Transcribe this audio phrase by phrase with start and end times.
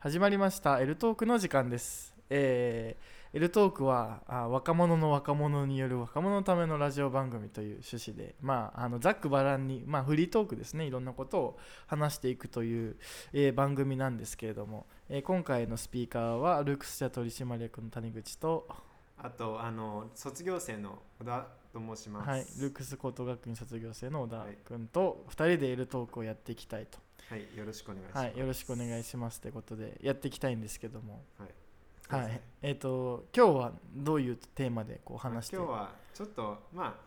[0.00, 2.14] 始まりました「エルトーク」の時間です。
[2.30, 11.58] えー、エルトークはあ若者の若者による若者のためのラジオ番組という趣旨で、まあ、あのざっくばらんに、まあ、フリートークですねいろんなことを
[11.88, 12.96] 話していくという、
[13.32, 18.68] えー番組なんですけれども、えー今回のスピーカーはルークス社取締役の谷口と、
[19.16, 22.28] あとあの卒業生の小田と申します。
[22.28, 27.00] はい、ルークス高等学院卒業生の小田君と2人でエルトークをやっていきたいと、
[27.30, 28.24] はい、よろしくお願いします。
[28.24, 31.22] はい、よろしくお願いしますということでやっていきたいんですけども。
[31.38, 32.22] はい。
[32.22, 35.56] はい、えっ、と今日はどういうテーマでこうまあ話して？
[35.56, 36.98] 今日はちょっとま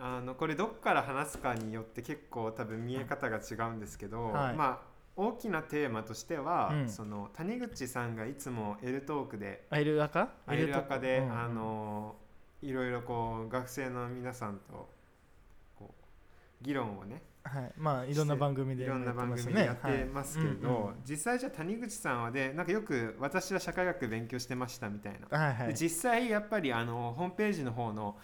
[0.00, 4.56] ああのこれどっから話すかによって結構多分見え方が違うんですけど、はい。
[4.56, 6.88] まあ大きなテーマとしては、うん。
[6.88, 10.30] その谷口さんがいつも L トークであエルアカ？
[10.48, 11.38] アイルアカで、うんうん。
[11.38, 12.16] あの
[12.60, 14.88] いろいろこう学生の皆さんと
[15.78, 15.94] こ
[16.60, 17.72] う議論をねはい。
[17.76, 19.52] まあいろんな番組でいろんな番組ね。
[19.52, 20.76] でやってますけれど、はい。
[20.76, 20.94] うんうん。
[21.04, 25.66] 実際じゃあ谷口さんはでなんかよく私は社会学勉強してましたみたいな、はいはい。
[25.68, 28.16] で実際やっぱりあのホームページの方の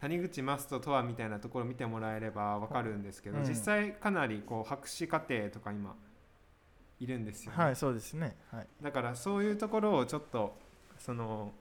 [0.00, 3.44] 谷口マストとはみたいなところを見てもらえればわかるんですけど、うん。
[3.44, 5.94] 実際かなりこう博士課程とか今
[7.00, 8.36] いるんですよね、はいそうですね。
[8.50, 8.66] はい。
[8.82, 10.56] だからそういうところをちょっと
[10.98, 11.52] その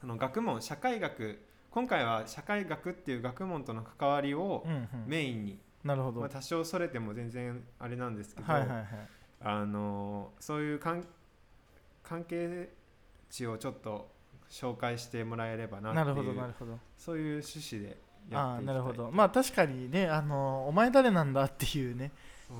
[0.00, 4.64] その学問社会学今回は社会学っていう学問との関わりを
[5.06, 8.86] メインに、なるほど、まあ、多少それても全然あれなんですけど、はいはいはい
[9.40, 11.04] あのそういう関
[12.02, 12.70] 関係
[13.30, 14.10] 値をちょっと
[14.50, 16.78] 紹介してもらえればなっていうなるほどなるほど。
[16.96, 17.96] そういう趣旨で
[18.30, 19.10] やああっていきたないるほど。
[19.12, 22.12] まあ確かにねあのお前誰なんだっていうね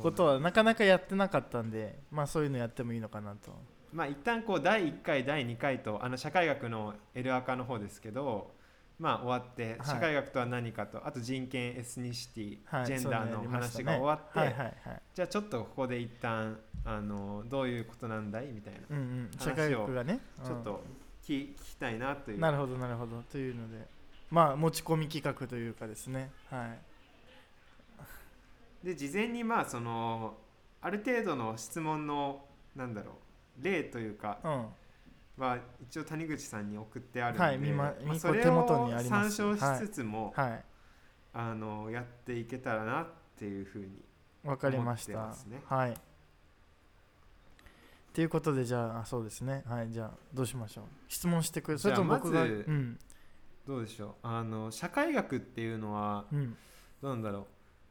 [0.02, 3.52] ことはなかなかやってなかったんでまあそういうのやってもいいのかなと。
[3.92, 8.52] まあ一旦こう第1回第2回とあの社会学の L アカの方ですけど
[8.98, 9.86] まあ終わってはい。
[9.86, 20.20] 社会学とは何かと、あと人権エスニシティ、はいジェンダーの話が終わって、はいはいはいじゃあちょっとここで一旦あのどういうことなんだいみたいな、話を社会学がね。
[20.44, 20.82] ちょっと
[21.24, 22.40] 聞聞きたいなという。
[22.40, 23.22] なるほどなるほど。
[23.30, 23.86] というので
[24.30, 26.30] まあ持ち込み企画というかですね。
[26.50, 26.66] は
[28.82, 28.86] い。
[28.86, 30.36] で事前にまあその
[30.80, 32.44] ある程度の質問の
[32.76, 33.12] なんだろ
[33.60, 34.66] う例というかうん
[35.38, 40.64] は一応谷口さんに送ってあるので、はい見ま見あそれを参照しつつも、はい。
[41.32, 43.06] あのやっていけたらなっ
[43.38, 43.88] ていうふうに
[44.44, 45.34] わかりまし思
[45.68, 45.74] た。
[45.74, 45.94] はい。
[48.12, 49.62] ということでじゃああそうですね。
[49.68, 50.84] はいじゃあどうしましょう。
[51.08, 52.98] 質問してくれそれとも僕がうん。
[53.66, 54.26] どうでしょう。
[54.26, 56.56] あの社会学っていうのはうん。
[57.00, 57.46] どうなんだろう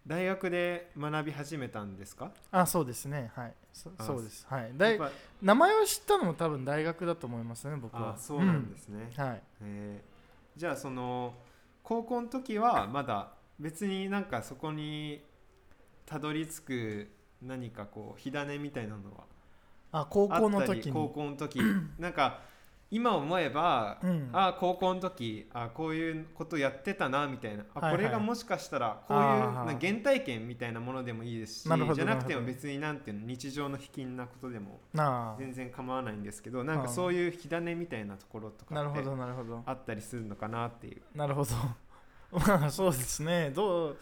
[0.07, 2.31] 大学で学び始めたんですか？
[2.49, 3.29] あそうですね。
[3.35, 3.53] はい。
[3.73, 4.47] そあそうです。
[4.49, 4.71] はい。
[4.75, 8.13] だいやっ名前を知ったのも多分大学だと思いますね僕ぱは。
[8.15, 9.23] あそうなんですね、うん。
[9.23, 9.43] はい。
[9.61, 10.59] えー。
[10.59, 11.35] じゃあその
[11.83, 15.21] 高校の時はまだ別になんかそこに
[16.05, 19.25] たどり着く何かこう火種みたいなのは
[19.91, 20.93] あ高校の時に。
[20.93, 21.61] 高校の時。
[21.99, 22.39] なんか
[22.89, 24.29] 今思えば、うん。
[24.31, 27.65] あ高校の時あこういうことやってたなみたいな。
[27.75, 28.03] あ、はいはい。
[28.03, 34.79] これがもしかしたらこういう原体験みたいなものでもいいですしじゃなくても別になんていうの日常の卑近なことでも
[35.37, 38.99] 全然構わないんですけどなんかそういう火種みたいなところとかって
[39.65, 41.01] あったりするのかなっていう。
[41.17, 41.51] なるほど
[42.31, 43.51] まあそうですね。
[43.55, 43.97] どう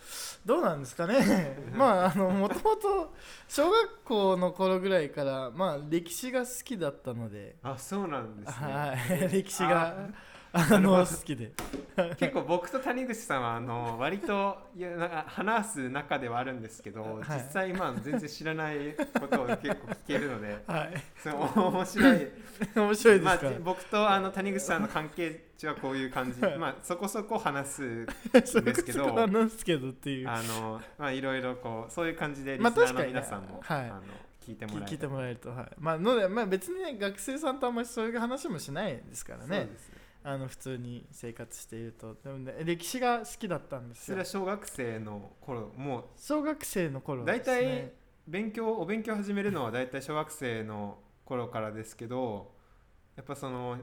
[0.46, 1.58] どうなんですかね。
[1.74, 3.14] まああのもともと
[3.48, 8.74] 小学校の頃ぐらいからまあ歴史が好きだったので、あそうなんですね。
[8.74, 8.96] は
[9.28, 9.30] い。
[9.32, 9.96] 歴史が
[10.54, 11.52] あのど好きで。
[12.18, 17.24] 結構僕と谷口さんはあの割といやなんか話す中ではあるんですけど、はい。
[17.30, 21.04] 実際まあ全然知らないことを結構聞けるのではい。
[21.22, 22.28] それ面白い。
[22.76, 26.40] 面白いでますあか、僕とあの谷口さんの関係値はこういう感じ。
[26.42, 28.06] まあそこそこ話す
[28.46, 30.30] そですけどこそこなんですけどっていう。
[30.30, 33.90] あのまあいろいろこうそういう感じでリスまあナーの皆さんも、はい。
[33.90, 34.02] あの
[34.46, 35.72] 聞いてもらえ聞聞いてもらえるとはい。
[35.78, 39.70] まあのでまあ別にね学生さんとあんまりそういう話もしないですからね。
[40.24, 42.16] あの普通に生活していると。
[42.16, 44.06] でもね歴史が好きだったんですよ。
[44.06, 47.56] それは小学生の頃もう小学生の頃大ですね。
[47.62, 52.52] 体勉強お勉強始めるのは大体小学生の頃からですけど
[53.16, 53.78] やっぱその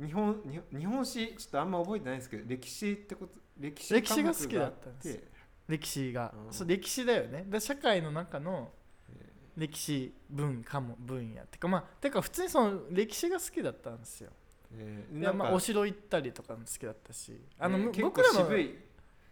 [0.00, 0.42] 日本
[0.72, 5.20] 日本史ちょっとあんま覚えてないんですけど歴史ってこと歴史歴史が好きだったんです。
[5.68, 6.52] 歴史が、うん。
[6.52, 7.44] そう歴史だよね。
[7.48, 8.70] で社会の中の
[9.10, 14.30] え歴史文化も分野ってかまあてか普通にその歴史が好きだったんですよ。
[14.74, 18.78] えーでまあお城行ったりとかも好きだったしあの、えー僕らの渋い。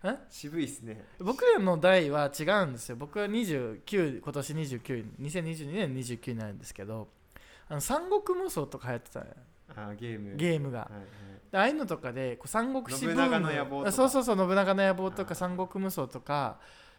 [0.02, 0.16] え？
[0.30, 1.04] 渋いですね。
[1.18, 2.96] 僕らの代は違うんですよ。
[2.96, 7.08] 僕は29今年292022年29になるんですけど
[7.68, 9.20] あの三国無双とか流行ってた
[9.76, 10.36] あーゲーム。
[10.36, 10.80] ゲームが。
[10.80, 11.04] はいはい。
[11.52, 16.58] でああいうのとかでこう三国志ブームそうそうそう信長の野望とか三国無双とか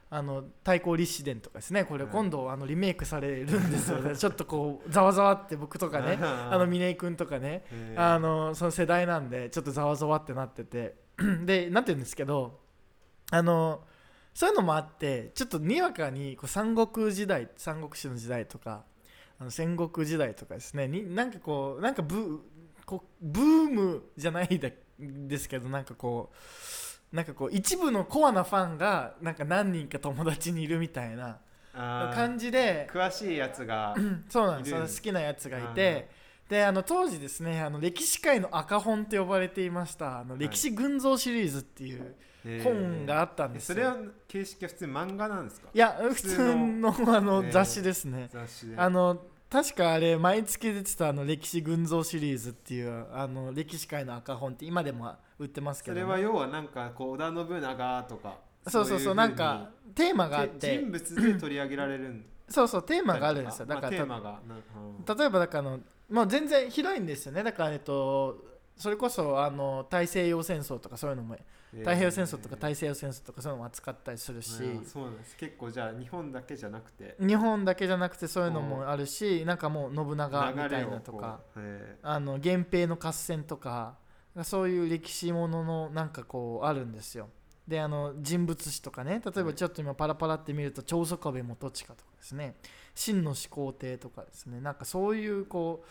[0.09, 1.85] あの太閤立志伝とかですね。
[1.85, 4.15] これ今度あのリメイクされるんですよね。
[4.17, 7.63] ちょっとこうざわざわって僕とかねあの峰井君とかね
[7.95, 11.01] あのその世代なんでちょっとざわざわってなってて。
[11.45, 12.59] でなってるんですけど
[13.31, 13.83] あの
[14.33, 18.83] そういうのもあってちょっとにわかにこう三国時代三国志の時代とか
[19.39, 22.39] あの戦国時代とかですねになんかこうなんかブー
[22.91, 26.31] こうブームじゃないだですけどなんかこ
[27.13, 31.39] うなんかこう一部のコアなファンがなんか何人か友達にいるみたいな
[31.73, 33.95] 感じで詳しいやつが
[34.29, 34.97] そうなんです。
[34.97, 36.09] 好きなやつがいて
[36.49, 42.15] であの当時ですねあの歴史界の赤本と呼ばれていましたあの歴史群像シリーズっていう
[42.63, 43.95] 本があったんですそれは
[44.27, 45.69] 形式は普通に漫画なんですか？
[45.73, 48.75] いや普通通ののあのね雑誌ですね、雑誌で。
[48.77, 49.21] あの
[49.51, 58.37] 確かあれ毎月出てたあの歴史群像シリーズっていうあの歴史界の赤本って今でも売ってますけどね、それは要はなんかこう織田信長とか
[58.67, 60.77] そうそうそういなんかテーマがあって。
[60.77, 62.25] 人物で取り上げられるん。
[62.47, 63.65] そうそうテーマがあるんですよ。
[63.65, 65.17] だまあからテーマがなうん。
[65.17, 67.43] 例えばだからあの、まあ、全然広いんですよね。
[67.43, 68.37] だからえっと
[68.77, 71.35] それこそあの大西洋戦争とかそういうのも
[71.79, 75.37] 太平洋戦争とか大西洋戦争とかそういうのも扱ったりするし、えーそうなんです。
[75.37, 77.15] 結構じゃあ日本だけじゃなくて。
[77.19, 81.39] 日本だけじゃなくてそういうのもあるしなんかもう信長みたいなとか
[82.03, 83.95] あの源平の合戦とか
[84.43, 87.29] そういう歴史もののなんかこうあるんですよ。
[87.67, 92.55] であの人物誌とかね例えばちょっと今パラパラって見ると長宗我部元親とかですね。
[92.95, 94.59] 真の始皇帝とかですね。
[94.59, 95.87] なんかそういうこう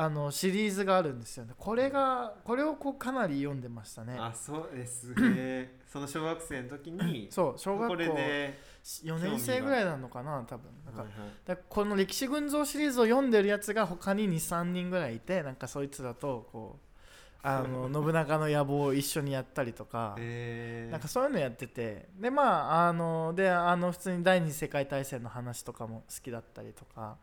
[0.00, 1.54] あのシリーズがあるんですよね。
[1.58, 4.12] これがこれをこうかなり読んでましたね。
[4.16, 5.80] ーあそうですね。
[5.90, 10.70] その小学生の時に そう小学校で4年生ぐらいなのかな多分。
[10.86, 11.58] なんかはいはい。
[11.68, 16.88] この歴史群像シリーズを読んでるやつが他に23人ぐらいいてなんかそいつらとこう
[17.42, 20.92] あの信長の野望を一緒にやったりとか、えー。
[20.92, 22.08] なんかそういうのやってて。
[22.14, 27.18] でまああのであの普通に第二次世界大戦の話とかも好きだったりとか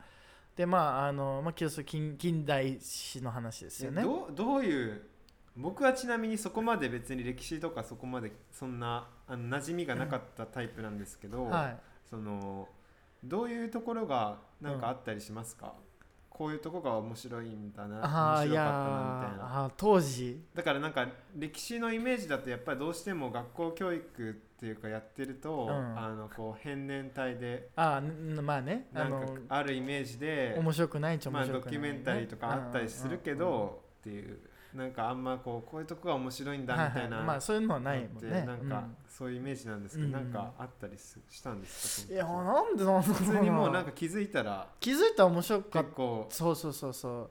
[0.56, 4.02] でまああのまあ今日近近代史の話ですよね。
[4.02, 5.02] えどうどういう
[5.57, 11.78] 僕はちなみにそこまで別に歴史とかそこまでそんなあの馴染みがなかったタイプなんですけど、はい。
[12.10, 12.68] その
[13.24, 15.74] どういうところがなんかあったりしますか、
[16.30, 19.72] こういうところが面白いんだな面白かったなみたいな。
[19.75, 20.42] 当時。
[20.54, 26.00] だからなんか歴史のイメージだとやっぱりどうしても学校教育っていうかやってると、うん。
[26.00, 28.88] あのこう変年体であーんまあね。
[28.95, 31.79] あなんかのあるイメージで面白くないっちゃまあ、面白くない、ね。
[31.79, 34.39] ドキュメンタリーとかあったりするけどっていう。
[34.73, 38.45] なんかあんまこうこういうとこが面白いんだはいみたいなはいまあそういうのはないもんね。
[38.45, 38.95] なんかうん。
[39.07, 40.13] そういうイメージなんですけど、うん。
[40.13, 42.13] なんかあったりすしたんですか？
[42.13, 45.89] いやなんでなんだろう普通にもうなんか気づいたら気づいたら面白かった。
[46.29, 47.29] そうそうそうそう。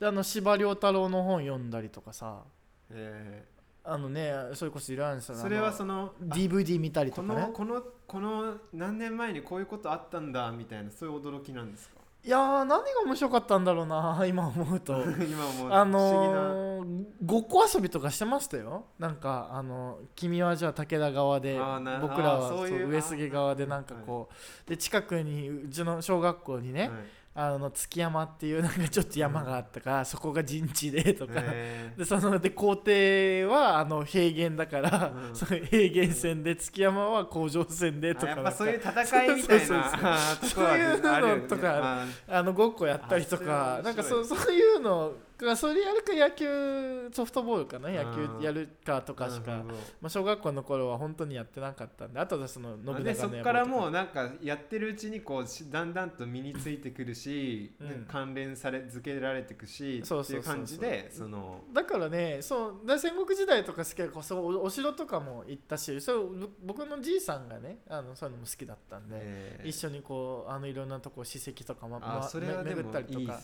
[0.00, 2.42] であの司馬遼太郎の本読んだりとかさ。
[2.90, 3.46] え
[3.84, 5.34] あのねそれこそいろいろあるんですよ。
[5.36, 7.40] ーそれはのそのあ DVD 見たりことかね。
[7.40, 11.96] のこのこの何年前にこういうことあったんだみたいなそういう驚きなんですか？
[12.24, 15.02] いやー何が面白かったんだろうな 今思うと。
[15.26, 18.84] 今もうあ不思議な、のー、ごっこ遊びとかしてましたよ。
[19.00, 21.58] なんかあの君はじゃあ武田側で
[22.00, 24.28] 僕らは上杉側でなんかこ
[24.64, 26.90] うで近くにうちの小学校にね、はい
[27.34, 35.34] あの月山っていうなんかちょっと山があったから、そこが陣地でとか、えでそので校庭はあの平原だから、うん。
[35.34, 40.18] その平原線で月山は甲状線でーとかあやっぱそういう戦いみたいな。
[40.42, 45.12] そういうのとかまああのごっこやったりとかなんかそうそういうの
[45.44, 49.62] がそれやるか野球ソフトボールかな野うん球やるかとかしか、
[50.00, 58.06] まあ、小学校の頃は本当にやってなかったんであとでその信長のでそこからもううなんかやってるうちにこうしだんだんと身についてくるし、うん。
[58.08, 69.68] 関連され付けられていくしそういう感じでそのだからねそうで戦国時代とか好きだからそうおお城とかも行ったしそうぼ僕のじいさんがねあのそういうのも好きだったんで、えー。
[69.68, 73.40] 一緒にこうあのいろんなとこ史跡とか、まあま巡ったりとか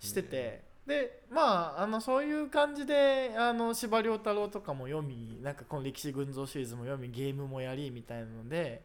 [0.00, 8.82] してて、でまああのそういう感じであの司馬遼太郎とかも読みなんかこの歴史群像シリーズも読みゲームもやりみたいなので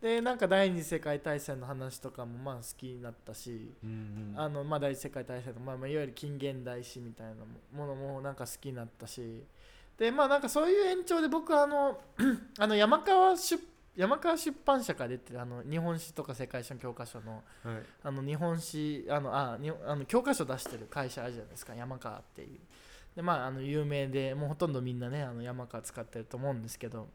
[0.00, 4.38] でなんか第二次世界大戦の話とかもまあ好きになったし、うんうん。
[4.38, 7.32] あのまあ、第一次世界大戦の、まあ、まあいわゆる近現代史みたいな
[7.74, 9.44] ものもなんか好きになったし。
[9.96, 12.00] でまあなんかそういう延長で僕はあの
[12.58, 13.62] あの山川出
[13.96, 17.82] 山川出版社から出てるあの日本史とか世界史の教科書のはい。
[18.02, 22.58] あの日本史あのあにあの教科書出してる会社あるじゃないですか山川っていう。
[23.14, 27.08] でまああの有名でもうほとんどみんなねあの山川使ってると思うんですけど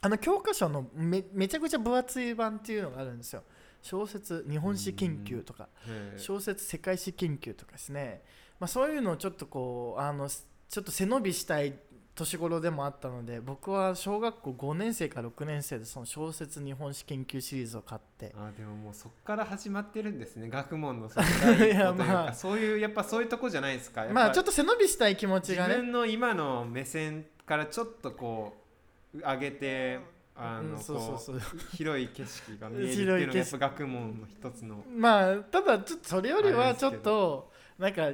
[0.00, 3.44] あの教科書のめめちゃくちゃ分厚い版っていうのがあるんですよ。
[3.80, 6.14] 小説日本史研究とかえ。
[6.16, 8.22] ー小説世界史研究とかですね、
[8.58, 11.74] まあ、そういうのをちょっとこうあのすちょっと背伸びしたい
[12.18, 18.34] 年頃でもあったので僕は小学校5年生か6年生でその小説日本史研究シリーズを買って。
[18.36, 20.48] あでももうそっから始まってるんですね。
[20.48, 22.34] 学問のそいやまあ。
[22.34, 24.04] そういうやっぱそういうとこじゃないですか。
[24.12, 25.76] まあちょっと背伸びしたい気持ち自がね。
[25.76, 28.56] 分の今の目線からちょっとこ
[29.14, 30.00] う上げて
[30.36, 31.40] あの、うんそうそうそう。
[31.40, 38.10] こう広い景色が見えるっていうのがやっぱ学問の一つのまあただちょっとそれよりはちょっとなんか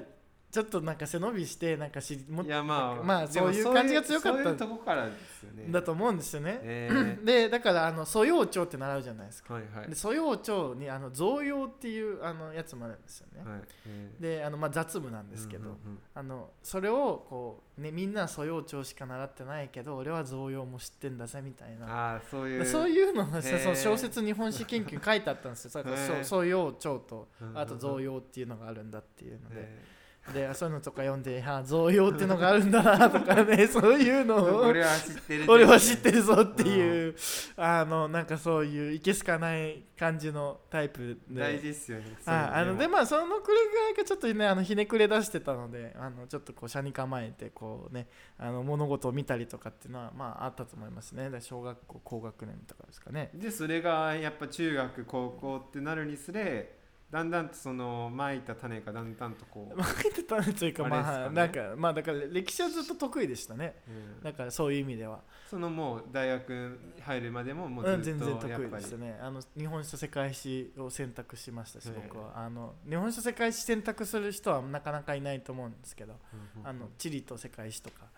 [0.54, 6.60] ちょっとなんか背伸びしてなんかしもいやまあまあそういう感じが強かったとこからですよねだと思うんですよね。
[6.62, 9.54] えーでだからあの素養帳って習うじゃないですか。
[9.54, 13.50] はいはいで素養帳にあの贈用っていうあのやつもあるんですよね。
[13.50, 22.12] はいえーであのまあ雑務なんですけど、うんうんうんあのそれをこうねみんなは素養帳しか習ってないけど俺は贈用も知ってんだぜみたいな。
[22.12, 25.70] ああそういうそういうのがさへーその小説日本史研究に書いてあったんですよ。
[25.72, 29.93] だからへー素養帳とあと贈用っていうのがあるんだっていうので。
[30.30, 34.64] えでそういうのとか読んで「あ贈用っていうのがあるんだな」とかね そういうのを。
[34.64, 37.14] ー俺は知ってる俺は知ってるぞっていう、
[37.56, 41.40] あのなんかそういういけすかない感じのタイプで。
[41.40, 51.30] 大事ですよねああのでまあそのくらいがちょっとねあのひねくれ出してたのであのちょっとこう車に構えてこうねあの物事を見たりとかっていうのはまああったと思いますね。
[51.40, 53.30] 小学校高学年とかですかね。
[53.34, 56.83] でそれがやっぱ中学高校ってなるにつれ
[57.14, 63.76] だんだんとそのまいた種がだんだんとこう、 まいてたというかまあなんかまあだから歴史はずっと得意でしたね。
[63.86, 64.20] うん。
[64.20, 65.20] だからそういう意味では。
[65.48, 69.16] そのもう大学入るまでももううん、ずっ全然得とやっぱり意でしたね。
[69.20, 72.32] あの日本史と世界史を選択しましたし僕は。
[72.36, 76.18] あの日本史と世界史選択する人はなかなかいないと思うんですけど
[76.56, 78.08] うんうんあの地理と世界史とか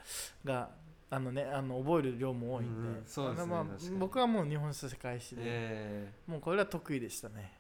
[0.43, 0.71] が
[1.11, 3.05] あのねあの覚える量も多いんで,、うんうん。
[3.05, 3.99] そうですねあのまあ確かに。
[3.99, 6.13] 僕はもう日本史と世界史で、え。
[6.27, 7.56] もうこれは得意でしたね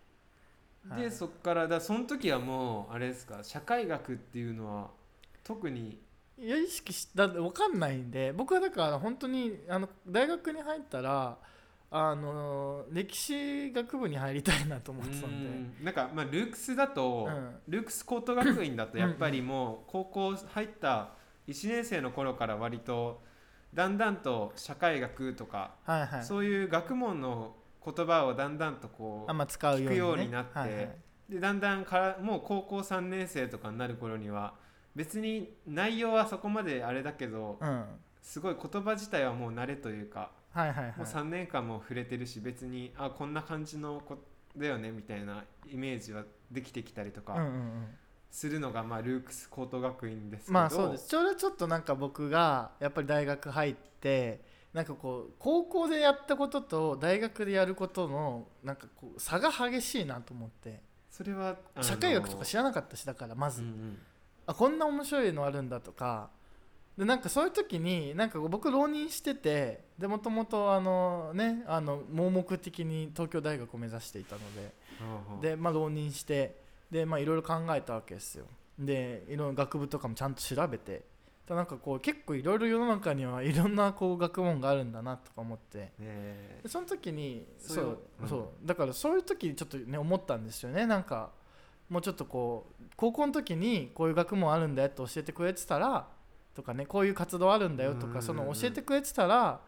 [0.89, 1.11] はい。
[1.11, 4.91] そっからだその時はもうあれですか社会学っていうのは
[5.45, 6.01] 特に？
[6.39, 11.39] いや意識しだって分かんないんで僕はだから本当にあの大学に入ったら
[11.91, 15.85] あの歴史学部に入りたいなと思ってたんで、うん。
[15.85, 17.57] なんかまあルークスだと、うん。
[17.69, 21.11] ルークス高等学院だとやっぱりもう高校入った
[21.49, 23.23] 1年生の頃から割と
[23.73, 26.25] だんだんと社会学とか、はいはい。
[26.25, 27.55] そういう学問の
[27.95, 30.91] 言葉をだんだんとこうあんま使うように,、ね、聞くようになってはいはい。
[31.29, 34.55] でだんだんからもう高校3年生とかになる頃には
[34.95, 37.85] 別に内容はそこまであれだけどうん。
[38.23, 40.97] すごい言葉自体はもう慣れというかはいはいはい。
[40.97, 44.19] もう3年間も触れてるし別にあこんな感じの子
[44.57, 47.87] だよねみたいなイメージはできてきたりとかうんうんうん。
[48.31, 51.09] するのがまあルークス高等学院ですけどまあそうです。
[51.09, 54.41] ちょうどちょっとなんか僕がやっぱり大学入って
[54.77, 60.83] なんかこう高校でやったことと大学でやることのなんかこう差が激しいなと思って。
[61.11, 63.99] それは社会学とか知らなかったしだからまず、うんうん。
[64.47, 66.29] あこんな面白いのあるんだとか。
[66.99, 74.41] でなんかそういう時になんか僕浪人しててでもともとあのねあの盲目的に東京大学を目指していたの
[75.41, 75.49] で。
[75.49, 76.55] でまあ浪人して
[76.91, 78.45] でまあいろいろ考えたわけですよ。
[78.79, 80.99] でいろんな学部とかもちゃんと調べて。
[80.99, 81.01] だ
[81.55, 85.93] なんかこう結構いろいろ世の中にはいろんなこう学問があるんだなとか思って。
[86.01, 86.61] え。
[86.63, 88.29] でその時にそそうううん。
[88.29, 88.67] そう。
[88.67, 90.87] だからそういう時にちょっとね思ったんですよね。
[90.87, 91.31] なんか
[91.89, 96.09] もうちょっとこう高校の時にこういう学問あるんだよって教えてくれてたら
[96.55, 99.61] とかねこういう活動あるんだよとかその教えてくれてたら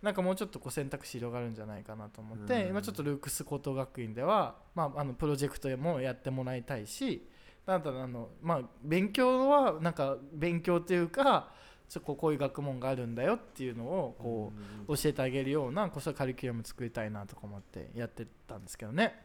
[0.00, 2.46] なんかもうちょっとこう選択肢広がるんじゃないかなと思っうん。
[2.46, 7.28] て今ちょっとルークス高等学院では、まあ、あのプロジェクトもやってもらいたいし
[7.66, 11.50] ただあの、まあ、勉強はなんか勉強というか
[11.88, 14.52] ちょっとこうこういう学問があるんだよっていうのをこ
[14.88, 19.22] う、教えてあげるようなこそカリキュラム作りたいなとか思ってやってたんですけどね。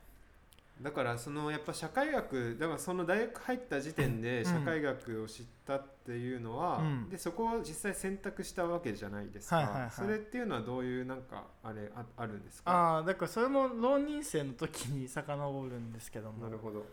[0.81, 7.09] だからそのやっぱ社会学だからその大学入った時点でうん社会学を知ったっていうのは、うん。
[7.09, 9.91] でそこを実際選択したわけじゃないですか、はいはいはい。
[9.91, 12.71] それっていうのはどういうなんかあれああるんですか？
[12.71, 16.43] ああだからそれも浪人生の時に遡るんですけども。
[16.43, 16.79] なるほど。
[16.79, 16.85] だ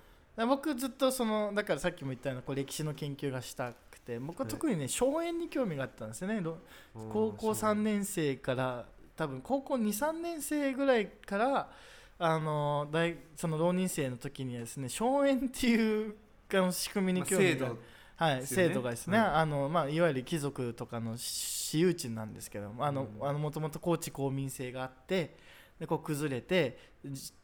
[0.47, 6.40] 僕ずっとそのだからさっきも言ったようなこう歴史の研究がしたくて僕は特にね荘園に興味があったんですよね。
[6.40, 6.59] ろ
[6.95, 11.71] 高校3年生から多分高校23年生ぐらいから
[12.18, 16.14] あの大その浪人生の時にはですね荘園っていう
[16.52, 17.73] あの仕組みにまあ興味が、
[18.16, 23.28] はい、制度がですね、はいあのまあ、いわゆる貴族とかの私有地なんですけどもあの、うん。
[23.28, 25.37] あのもともと高知公民制があって
[25.78, 26.98] でこう崩れてじ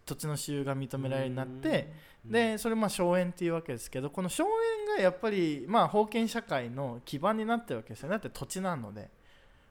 [0.04, 1.92] 土地の私有が認められるようになって、
[2.24, 2.32] うん。
[2.32, 8.12] でそれまあ荘園っていうわけですけどこの荘園がやっぱりまあ封建社会の基盤になってるわけですよね。
[8.12, 9.10] だって土地なので。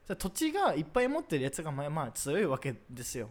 [0.06, 3.30] じゃあ土地がいっぱい持ってるやつがまあまあ強いわけですよ。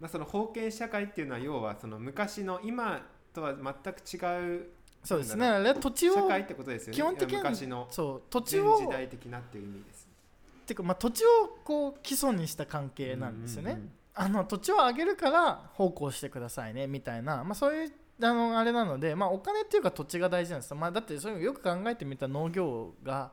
[0.00, 3.00] まあ、その封建社会っていうのは要はその昔の今
[3.32, 4.66] とは全く違う
[5.04, 5.46] そうですね。
[5.46, 6.96] あれは土地を社会ってことですよね。
[6.96, 10.08] 基本的に昔のそう土地前を時代的なっていう意味です。
[10.62, 11.28] っていうか、まあ、土地を
[11.64, 13.80] こう基礎にした関係なんですよね。
[14.14, 17.92] あの土地を上げるから奉公してくださいねみたいな、まあ、そういう
[18.22, 23.32] あのあれなので、まあ、お金っていうか土地が大事なんですよ、まあ、だってそれよく考えてみたら農業が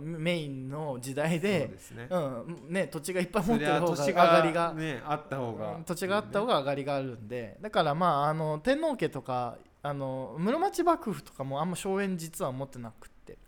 [0.00, 2.08] メインの時代でそうですね。
[2.10, 13.38] うんね、土地がいっぱい持ってる方が上ゃがりが、ねあった方がうん土地があった方が上がりがあるんでだからまああの天皇家とかあの室町幕府とかもあんま荘園実は持ってなくって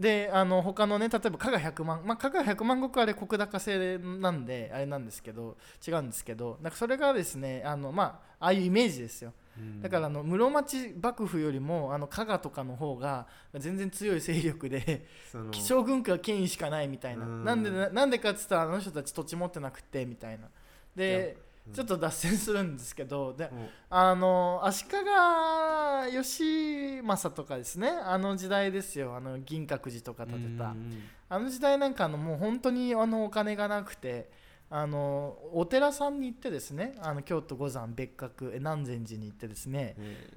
[0.00, 9.34] であの他のね例えば加賀百万まあ加賀百万石あれ石高制なんであれなんですけど違うんですけどなんかそれがですねあのまあああいうイメージですよ。
[9.58, 9.82] うん。
[9.82, 17.26] だからあの室町幕府よりもあの加賀とかの方が全然強い勢力でその 将軍家は権威しかないみたいな。
[17.26, 17.44] うん。
[17.44, 20.48] なんでななんでかっつったらあの人たち土地持ってなくてみたいな。
[20.96, 23.50] でうんちょっと脱線するんですけどで
[23.88, 27.88] あの足利義政とかですね。
[27.88, 29.14] あの時代ですよ。
[29.16, 30.70] あの銀閣寺とか建てた。
[30.70, 34.28] うんあの時代なんかあのもう本当にあのお金がなくて
[34.68, 36.96] あのお寺さんに行ってですね。
[37.00, 39.94] あの京都五山別格え南禅寺に行ってですね。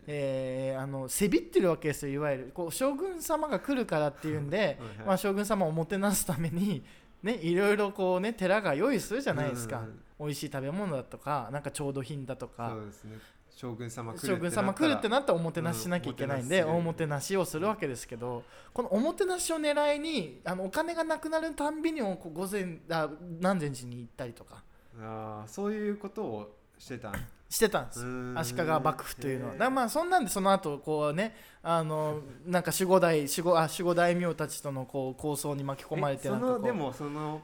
[0.07, 2.13] ええーあのせびってるわけですよ。
[2.13, 6.83] いわゆるこう将軍様が来るからっていうんで、まあ、将軍様をもてなすために、
[7.23, 13.17] ね、いろいろこうね寺が用意するじゃないですか、うん美味しい食べ物だとかなんか調度品だとかそうですね。
[13.55, 24.63] 将軍様来る将軍様来るってなったらおもてなししなきゃいけないんで、うんおもてなしをするわけですけどこのおもてなしを狙いにあのお金がなくなるたんびにこう午前あ南禅寺に行ったりとか。
[24.99, 27.13] ああそういうことをしてたん？
[27.49, 27.99] してたんです。
[28.35, 29.55] 足利幕府というのは。
[29.55, 37.41] だまあそんなんでその後こうねあのなんか守護大守護あ守護大名たちとのこう構想に巻き込まれてそのでもその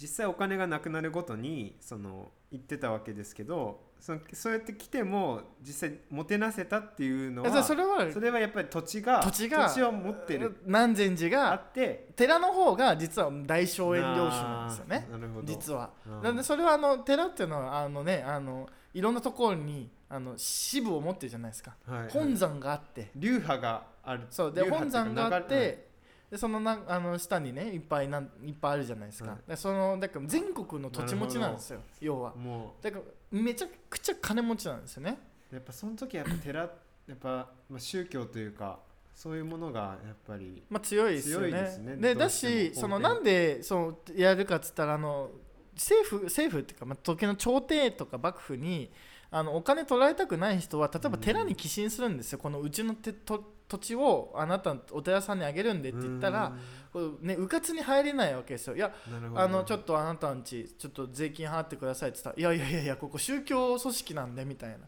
[0.00, 15.08] 実際お金がなくなるごとにその言ってたわけですけどそのそうやって来ても実際もてなせたっていうのえはそれはそれはやっぱり土地が土地がを持ってる南禅寺あがって寺の方が実は大荘園領主なんですよね。
[15.10, 15.46] なるほど。
[15.46, 15.90] 実は。
[16.06, 16.22] うん。
[16.22, 22.10] なんでそれはあの寺っていうのはあのねあのいろんなところにあの支部を持ってるじゃないですか、はいはい。
[22.10, 23.10] 本山があって。
[23.16, 24.26] 流派がある。
[24.30, 24.52] そう。
[24.52, 25.87] で本山があって
[26.30, 29.50] でそのなあの下にねいっぱいなんいっぱいあるじゃないですか,、はい。
[29.50, 32.34] でそのだから全国の土地持ちなんですよ要は。
[32.34, 35.18] もだからめちゃくちゃ金持ちなんですよね。
[35.50, 36.66] うやっぱその時はやっぱ寺や
[37.14, 37.28] っぱ、
[37.70, 38.78] まあ、宗教というか
[39.14, 41.50] そういうものがやっぱりまあ強いですよね。
[41.50, 41.96] ですね。
[41.96, 45.30] でだしそのなんでそのやるかっつったらあの
[45.74, 48.90] 政府政府っていうか、まあ、時の朝廷とか幕府に
[49.30, 56.56] あのお金取られたくない人は例えば寺に寄進するんですよ、このうちのてと土地をあなたお寺さんにあげるんでって言ったら
[56.90, 58.76] こう、ね、うかつに入れないわけですよ。
[58.76, 58.90] いや
[59.34, 64.78] あのちょっとあなたんちちょっと税金払ってくださいって言ったらいやいやいやいやここ宗教組織なんでみたいな。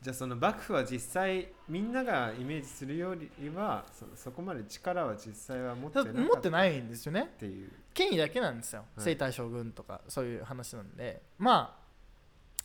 [0.00, 7.22] じゃあその幕府は実際みんながイメージするよりはそそこまで力は実際は持ってな持ってないんですよね。
[7.22, 7.72] っていう。
[7.92, 9.32] 権威だけなんですよ、はい。
[9.32, 11.87] 将軍とかそういう話なんで、まあ、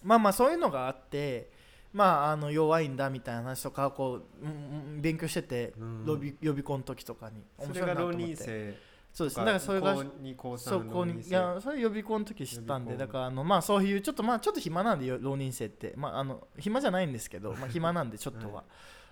[0.03, 1.49] まあまあそういうのがあって
[1.93, 6.05] まああの弱いんだみたいな話とかこう、勉強してて、うん。
[6.07, 7.43] 予備予備校の時とかに。
[7.71, 8.75] それが浪人って生
[9.13, 9.37] そうです。
[9.37, 15.93] だからそれがそう三こうにいやそれ予備校の時知ったんでだからあのまあそういうちょっとまあちょっと暇なんでよ浪人生って。
[15.95, 18.63] まああの暇じゃないんですけど、 まあ、暇なんでちょっとは、はい。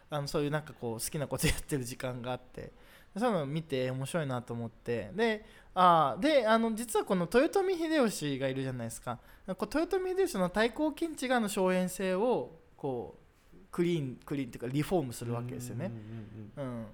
[0.10, 2.71] あのそういうなんかこう好きなことやってる時間があって。
[3.15, 5.12] そういうのを見て面白いなと思って。
[5.13, 9.19] であーであの実はこの豊臣秀吉がいるじゃないですか。
[9.47, 13.17] こう豊臣秀吉の対抗検地があの荘園制をこ
[13.53, 15.91] うクリーンクリーンっていうかリフォームするわけですよね。
[16.57, 16.86] うんうんうんうん、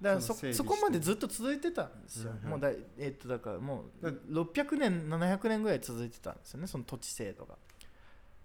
[0.00, 2.50] だからそそこまでずっと続いてたんですよ、うんうん。
[2.50, 7.54] もうだえっとだからもうだ600年700年ぐらい続いてたんですよねその土地制度が。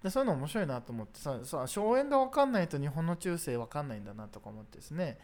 [0.04, 5.06] でそういうの面白いなと思ってささ荘園が分かんないと日本の中世分かんないんだなとか思ってですね。
[5.06, 5.18] で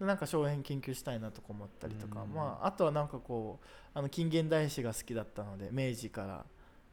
[0.00, 2.34] なんか荘園研究したいなとか思ったりとか、うん。
[2.34, 6.44] まあ、あとはなんかこうあの近現代史が好きだったので明治から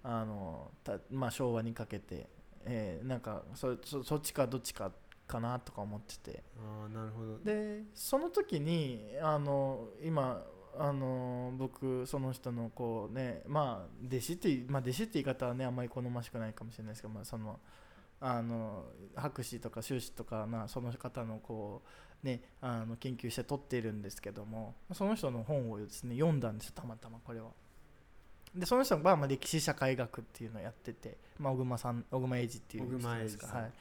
[0.04, 2.30] あのた、まあ、昭和にかけて、
[2.66, 4.92] えーなんかそそそっちかどっちか
[5.28, 6.44] かなとか思ってて。
[6.58, 7.40] ああなるほど。
[7.40, 10.44] でその時にあの今
[10.78, 17.60] あの僕その人のこうねまあ弟子って、まあ、弟子って言い方はねあんまり好ましくないかもしれないですけど、まあ、その
[18.22, 21.82] あの博士とか修士とかなその方のこ
[22.24, 27.50] うねあの研究して取っているんですけどもその人の本をですね読んだんですよたまたまこれは。
[28.56, 33.48] でその人がまあ歴史社会学っていうのをやってて、まあ、小熊さん小熊英二っていう小人ですか。
[33.48, 33.72] はい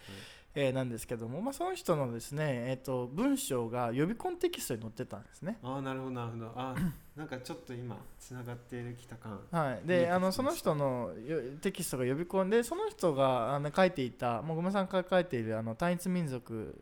[0.60, 5.58] えーなんですけども、まあ、その人のですね、えー、と文章が予備コンテキストに載ってたんですね。
[5.62, 6.52] ああなるほどなるほど。
[6.56, 9.40] あー なんかちょっと今つながってきた感。
[9.52, 16.76] はい、であのその人のよテキストが呼び込んでその人があの書いていたもうごめんさんが書いているあの単一民族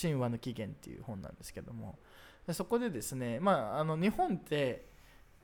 [0.00, 1.98] 神話の起源っていう本なんですけども。
[2.46, 4.86] でそこでですね、まあ、あの日本って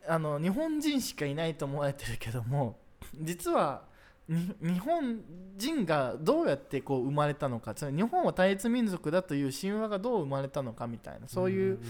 [0.06, 2.78] あの日本人しかいないと思われてるけども
[3.20, 3.89] 実はに
[4.30, 5.20] 日本
[5.56, 11.80] 人がどうやってこう生まれたのかつまり日本は単一民族だという神話がどう生まれたのかみたいなそういう、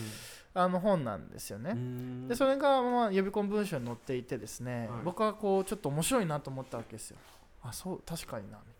[0.54, 1.74] あの本なんですよね。
[1.74, 7.18] ねでそれがまあ予備校文書に載っていてですね、はい僕はこうちょっと面白いなと思ったわけですよ。
[7.62, 8.79] あそう確かになみた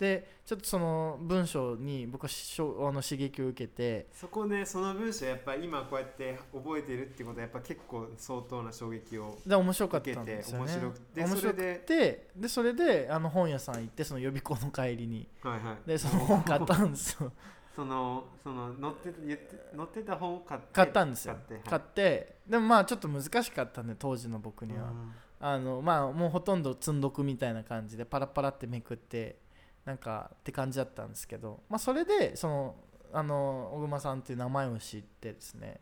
[0.00, 10.72] でちょっとその文章に僕はしょあの刺激を受けてそこねその文章やっぱ今こうやって覚えてるってことはやっぱ結構相当な衝撃をで面白かったんですよね。
[10.72, 15.28] 面白くて面白くそれでてでそれであの本屋さん行ってその予備校の帰りに。
[15.42, 15.88] はいはい。
[15.88, 17.30] でその本買ったんですよ。
[17.76, 21.36] そのその載ってた言って載ってた本を買って買ったんですよ。
[21.48, 24.90] 買って買ってでもまあちょっと難しかったんで当時の僕には、
[25.38, 29.36] あのまあもうほとんど積んどくみたいな感じでパラパラってめくって
[29.84, 32.76] なんかって感じだったんですけど、まあ、それでその
[33.12, 35.80] あの小熊さんっていう名前を知ってですね。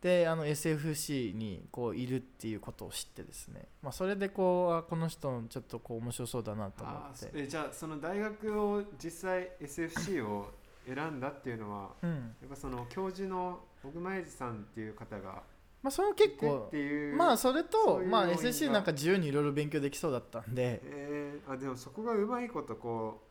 [0.00, 7.26] であの SFC にこういるっていうことを知ってですね、まあ、それでこうあこの人ちょっとこう面白そうだなと思あって。
[7.26, 10.50] ーえじゃあその大学を実際 SFC を
[10.86, 12.10] 選んだっていうのはうん。
[12.40, 15.42] やっぱその教授の小熊英二さんっていう方が
[15.82, 20.80] まあ、それも結いて構っていうまあそれそとまあ SSC なんか自由にいろいろ勉強できそうだったんで。
[20.84, 23.22] えー、あでもそこがうまいことこ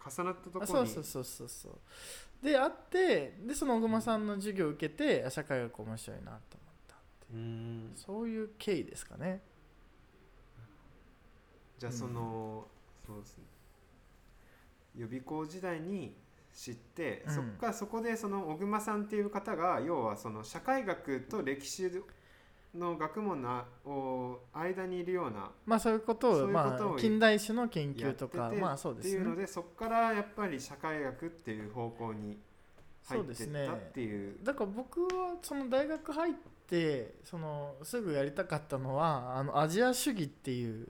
[0.00, 0.64] う重なったところに。
[0.64, 2.44] あそうそうそうそうそう。
[2.44, 6.40] であってでその小熊さんの授業を受けてあ社会学面白いなと思っ
[6.88, 6.96] た
[7.34, 7.36] う。
[7.36, 7.92] ーん。
[7.94, 9.42] そういう経緯ですかね。
[11.78, 12.66] じゃあその、
[13.06, 13.44] そうですね。
[14.96, 16.16] 予備校時代に
[16.56, 17.34] 知って、うん。
[17.34, 21.90] そこからそこでその小熊さんっていう方が要はその社会学と歴史
[22.74, 29.14] の学問のお間にいるようなまあそういうことを近代史の研究とかてまあそうですね。
[29.14, 32.38] っていうのでそこからやっぱり社会学っていう方向に入ってっ
[33.04, 33.66] そうですね。
[33.66, 36.34] たっていうだから僕はその大学入っ
[36.66, 40.88] てそのすぐやりたかったのはあのアジア主義っていう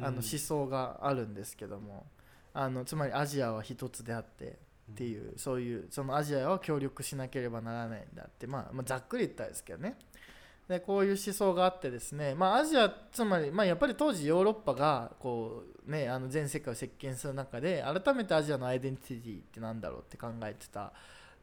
[0.00, 2.06] あの思想があるんですけども。
[2.54, 4.58] あのつまりアジアは一つであって
[4.92, 9.96] っていうそういうそのアジアは協力しなければならないんだって、まあ、まあざっくり言ったらですけどね。
[10.68, 20.92] でこういう思想があってですね、まあ、アジアつまり、まあ、やっぱり当時ヨーロッパがこう、ね、あの全世界を席巻する中で改めてアジアのアイデンティティってなんだろうって考えてた、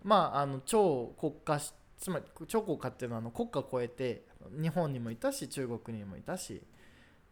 [0.04, 1.60] まあ、あの超国家
[1.98, 4.24] つまり超国家っていうのはあの国家を超えて
[4.60, 6.62] 日本にもいたし中国にもいたし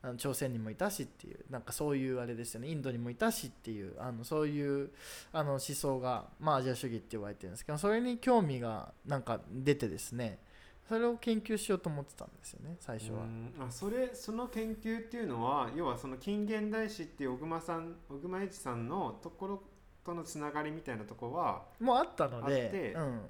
[0.01, 2.69] あの朝鮮にもいたしっていうなんかそういうあれですよね。
[2.69, 4.91] インドにもいたしっていうあのそういう
[5.33, 10.39] あの思想が、まあ、アジア主義って言われてるんですけどそれに興味がなんか出てですね。
[10.87, 13.23] それを研究しようと思ってたんですよね最初は。
[13.23, 13.53] うん。
[13.59, 19.63] あそれその研究っていうのは要はその近現代史っていう小熊さん小熊英二さんのところ
[20.05, 23.21] とのつながりみたいなところはもうあったのあってで、うん、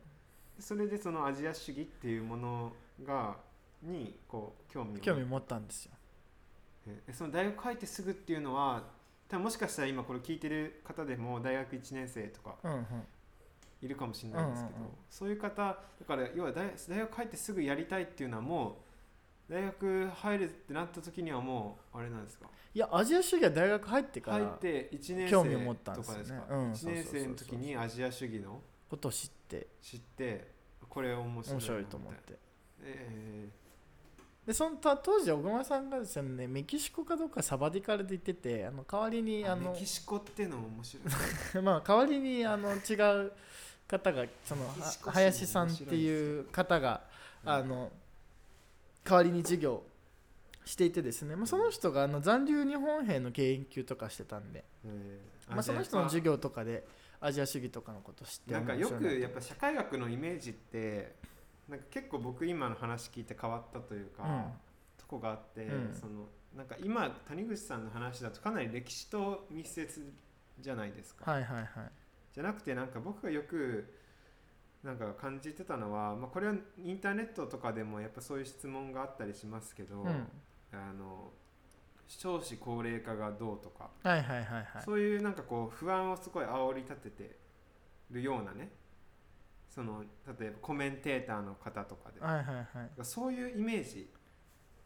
[0.60, 2.71] それでそのアジア主義っていうもの
[3.03, 3.38] が
[3.82, 5.01] にこう興味を。
[5.01, 5.93] 興味持ったんですよ。
[7.08, 8.84] えその大学入ってすぐっていうのは
[9.28, 12.56] 多分もしかしたら今これ聞いてる方でも大学1年生とか
[13.82, 14.78] いるかもしれないんですけど、
[15.10, 18.78] そういう方だから要は大大学入ってすぐやりたいっていうのはも
[19.50, 22.47] う大学入るってなった時にはもうあれなんですか？
[22.73, 26.71] いやアジア主義は大学入ってから入って1年生興味を持ったんとかですか、うん。
[26.71, 29.67] 1年生の時にアジア主義のことを知って。
[29.82, 30.52] 知って
[30.88, 32.34] これ面白い面白いと思って。
[32.34, 32.38] な
[32.84, 33.50] え
[34.48, 41.06] でそのた当時小熊さんがですねメキシコかどっかサバディカルで行っててあの代わりにあのメキシコっていうのも面白い。
[41.62, 42.94] まあ代わりにあの違
[43.26, 43.34] う
[43.90, 44.66] 方がその
[45.08, 47.02] 林さんっていう方が
[47.44, 47.52] うん。
[47.52, 47.92] あの
[49.04, 49.84] 代わりに授業
[50.64, 55.52] していてですね、まあ、その人があの残留日本兵の研究とかしてたんで、えー。
[55.54, 56.86] まあ、その人の授業とかで
[57.20, 61.16] アジア主義とかのことを知ってなんかよくやっぱ社会学のイメージって
[61.69, 64.43] なんか結構僕今の話聞いて変わったというか、うん。
[64.97, 65.93] とこがあって、うん。
[65.93, 70.13] そのなんか今谷口さんの話だとかなり歴史と密接
[70.60, 71.67] じゃないですか、はいはいはい。
[72.34, 73.93] じゃなくてなんか僕がよく
[74.84, 80.27] なんか感じてたのは、まあ、これはインターネットとかでもやっぱそういう質問があったりしますけど、うん。
[80.71, 81.32] あの
[82.08, 84.65] 少子高齢化がどうとか、はいはいはいはい。
[84.86, 87.36] そういうなんかこう不安をすごい煽り立てて
[88.12, 88.71] るようなね
[89.78, 90.02] その
[90.40, 92.66] 例えばコメンテーターの方とかで、はいはいはい。
[93.04, 94.10] そういうイメージ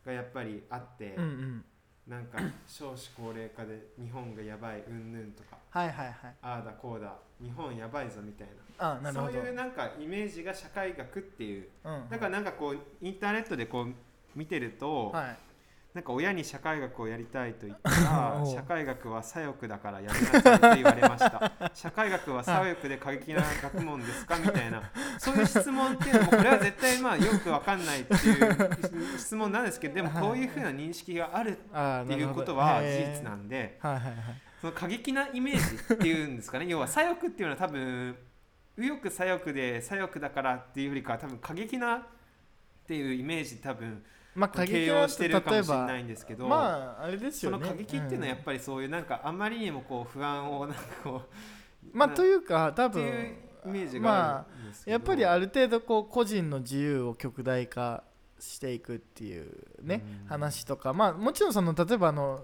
[0.06, 1.66] がやっぱりあって、うんうん。
[2.10, 5.56] なんか少子高齢化で日本がやばいうんぬんとか。
[5.70, 6.16] はいはいはい。
[6.42, 7.14] ああだこうだ。
[7.42, 8.96] 日本やばいぞみたいな。
[8.98, 9.32] あなるほど。
[9.32, 11.70] そういうなんかイメージが社会学っていう。
[11.86, 13.94] うんだからなんかこうインターネットでこう
[14.36, 15.38] 見てると、はい
[15.94, 21.72] なんか親に社会学をやりたいと言ったら 社会学は左翼だからやめなさいって言われました。
[21.74, 24.84] 社会学は左翼で過激な学問ですかみたいな。
[25.18, 33.78] そういう質問っていうのもこれは絶対まあよくわかんないっていう質問なんですけどでもこういうふうな認識があるあっていうことは事実なんで
[34.62, 36.68] その過激なイメージっていうんですかね。
[36.68, 38.16] 要は左翼っていうのは多分
[38.78, 42.04] 右翼左翼で左翼だからっていうよりかは多分過激なっ
[42.88, 44.04] ていうイメージ多分
[44.36, 47.66] まあ過形激な容してるかもしれ例えばないんですけど、まああれですそよね。
[47.66, 51.22] の過激っていうのはやっぱりそういうなんかあまりにもこう不安をなんかこううん
[51.94, 53.02] まあというか多分
[53.66, 54.46] イメージがあ
[54.86, 58.04] やっぱりある程度こう個人の自由を極大化
[58.40, 60.28] していくっていうねうん。
[60.28, 62.42] 話とかまあもちろんその例えばあの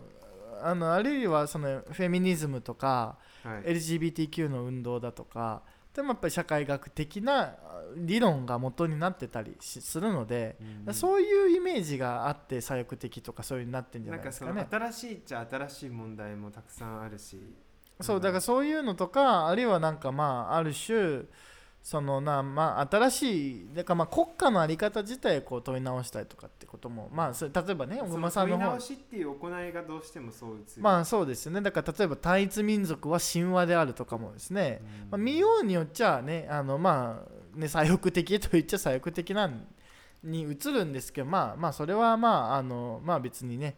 [0.61, 3.63] あのあるいはそのフェミニズムとかはい。
[3.75, 5.61] LGBTQ の運動だとか
[5.97, 7.55] でもやっぱり社会学的な
[7.95, 10.55] 理論が元になってたりしするので、
[10.87, 14.91] うんそういうイメージがあって左翼的とかそういうになってんじゃなかそのなんいですかね。
[14.91, 17.41] 新しいっちゃ新しい問題もたくさんあるし
[17.99, 21.23] そうだからそういうのとかあるいはなんかまあある種
[21.87, 28.63] そのなまあ新しいだからまあ国家の在り方自体をこう問い直したりとかってこともまあそれ例えばね小熊さんの方。
[28.65, 31.61] 問い直しっていう行いがどうしてもそう映るまあそうですよね。
[31.61, 35.11] だから例えば単一民族は神話であるとかもですね、うん。
[35.11, 39.65] まあ、見ようによっちゃねあのまあね左翼的と言っちゃ左翼的なん
[40.23, 43.77] に映るんですけどまあまあそれはまああのまあ別にね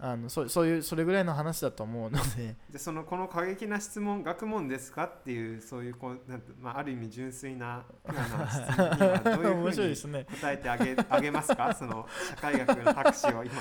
[0.00, 2.54] あのそそういうそれぐらいの話だと思うので。
[2.70, 11.74] でそのこの過激な質問学問ですかっていうそういうこうなんて、まあ、ある意味純粋な 質問にはどういうふ面うに答えてあげあげますか？
[11.74, 13.54] その社会学の博士を今。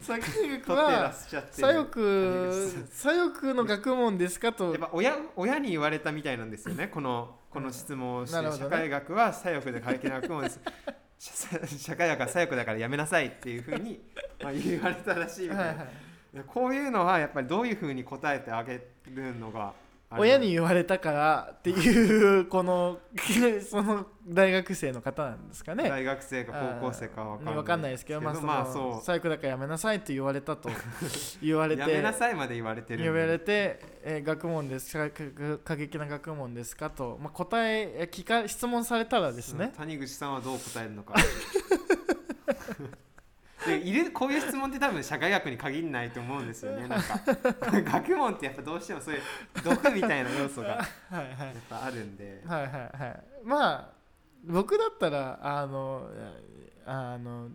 [0.00, 4.70] 左翼取ってらはっしゃって左る翼左翼の学問ですかと。
[4.70, 6.86] やっぱ親親に言われたみたいなんですよね。
[6.86, 8.52] このこの質問をして、ね。
[8.56, 10.60] 社会学は左翼で過激な学問です
[11.20, 14.00] 社 社会学は左翼だからやめなさいっていうふうに、
[14.42, 15.88] まあ、言われたらしいみたいな、はいはい。
[16.46, 19.74] こういうのはやっぱりどういうふうに答えてあげるのが
[20.18, 22.98] 親に言われたからっていうこの
[23.68, 25.88] その大学生の方なんですかね。
[25.88, 30.68] 大学生か高校生かわかんないわかんないですけど、まあ、そのそ左翼だからやめなさいって言われたと
[31.40, 35.10] 言わうれてやめなさいまで言われてる言われて、えー学問ですか？
[35.10, 35.22] か
[35.64, 36.90] 過激な学問ですか？
[36.90, 39.72] と、まあ、答ええ聞か質問されたらですね。
[39.76, 41.14] 谷口さんはどう答えるのか
[43.66, 46.88] でいるこういう質問って多分社会学に限らないと思うんですよね。
[46.88, 47.20] なんか
[47.98, 49.22] 学問ってやっぱどうしてもそういう
[49.64, 51.54] 毒みたいな要素がやっはいはい。
[51.68, 52.42] ぱあるんで。
[52.46, 53.22] はいはいはい。
[53.44, 53.88] まあ
[54.44, 56.10] 僕だったらあの
[56.86, 57.48] あの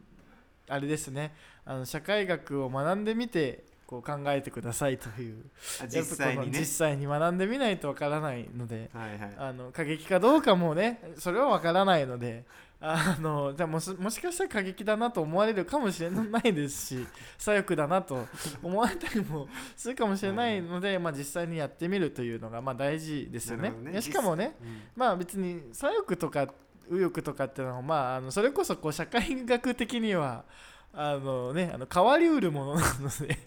[0.69, 1.33] あれですね。
[1.65, 5.43] あの社会学を学んでみてこう考えてくださいという。
[5.81, 6.59] あ実際にね。
[6.59, 9.33] 実際に学んでみないとわからないのではいはい。
[9.37, 12.43] あの過激かどうかもねそれはわからないので
[12.87, 18.27] あのじゃあもしもしかしたら過激だなと思われるかもしれないですし 左翼だなと
[18.61, 23.71] 思われたりもするかもしれないので、まあ、実際にやってみるというのがまあ大事ですよね。
[23.71, 24.01] ね。
[24.01, 24.81] しかもねうん。
[24.95, 26.47] まあ別に左翼とか
[26.87, 30.45] 右翼とかっていうのはまああのそれこそこう社会学的には
[30.93, 33.37] あのねあの変わりうるものなので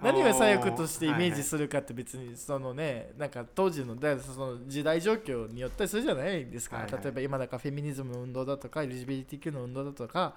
[0.00, 7.02] 何を左翼としてイメージするかって別にそのねなんか当時のその時代状況によってするじゃないですか、はいはい。
[7.02, 10.34] 例えば今だからフェミニズムの運動だとか LGBTQ の運動だとか。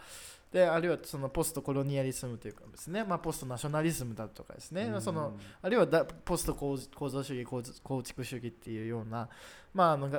[0.52, 5.02] であるいはそのポストコロニアリズムというかですね、まあ、ポストナショナリズムだとかですね、うん。
[5.02, 9.30] そのあるいはだポスト構構造主義構築主義っていうような、
[9.74, 10.10] まあ、あの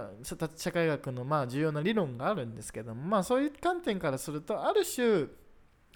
[0.57, 5.27] 社会学のまあ重要な理論があるんですけども、まあ、そういう観点からするとある種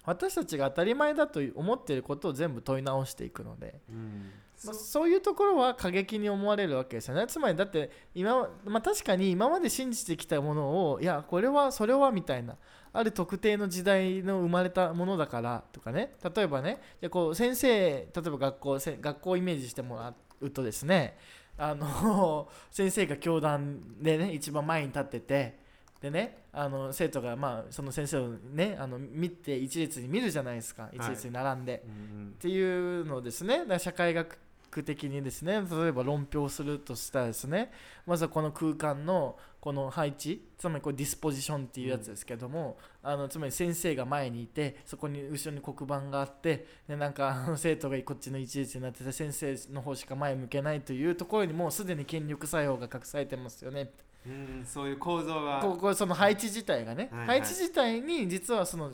[0.07, 4.31] 私たちが当たり前だと思っていることを全部問い直していくので、うん。
[4.63, 7.27] まあ、そういうところは過激に思われるわけですよね。
[7.27, 12.55] つまりだって今、まあ、確かに今まで信じてきたものをいやこれはそれはみたいな。
[12.93, 16.15] ある特定の時代の生まれたものだからとかね。
[16.35, 21.17] 例えばねでこう先生例えば学校せ学校をイメージしてもらうとですね。
[21.57, 25.66] あの 先生が教壇でね一番前に立ってて
[26.01, 30.89] でねあの生徒がまあその先生をねあの見て一列に見るじゃないですか。
[30.93, 33.65] 一列に並んで、うんっていうのをですね。
[33.79, 34.37] 社会学
[34.83, 35.61] 的にですね。
[35.61, 37.71] 例えば論評するとしたらですね。
[38.05, 53.91] まずはこの空間のこの配置つまりこれディスポジションっていうやつですけども、あのつまり先生が前にいてそこに後ろに黒板があってでなんかあの生徒がこっちの一列になってて先生の方しか前向けないというところにもうすでに権力作用が隠されてますよね
[54.25, 55.59] うんそういう構造が。
[55.61, 57.27] ここその配置自体がね、はいはい。
[57.27, 58.91] 配置自体に実はその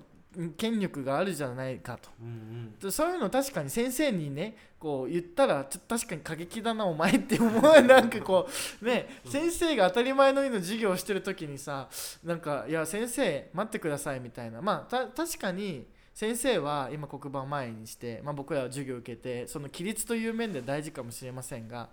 [0.57, 2.09] 権力があるじゃないかと。
[2.21, 2.79] うんうん。
[2.79, 8.49] でそういうの確かに先生にねこう言ったらちょっと確かに過激だなお前って思うなんかこ
[8.81, 11.87] う ね先生が当たり前のように授業をしてる時にさ
[12.23, 14.61] なんかいや先生待ってくださいみたいな。
[14.61, 21.89] まあた確かに先生は今黒板前にして、まあ、僕らは授業を受けてその規律という面で大事かもしれませんが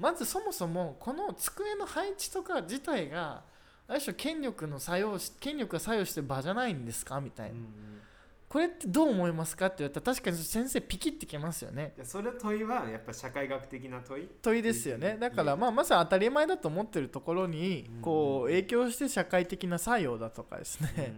[0.00, 3.42] まずそもそもこの机の配置とか自体が
[3.86, 7.66] ある種権力の作用し権力が作用してる場じゃないんですかみたいな、うんうん。
[8.48, 11.92] これってどう思いますかって言われたら確かに先生ピキってきますよね。
[12.02, 14.28] それ問いはやっぱ社会学的な問い？
[14.40, 15.18] 問いですよね。
[15.20, 21.12] だからまあまさに当たり前だと思ってるところにうんこう影響して社会的な作用だとかですうんね、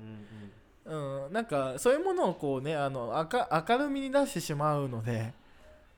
[0.84, 5.32] うん、なんかそういうものをこうねあの明明るみに出してしまうので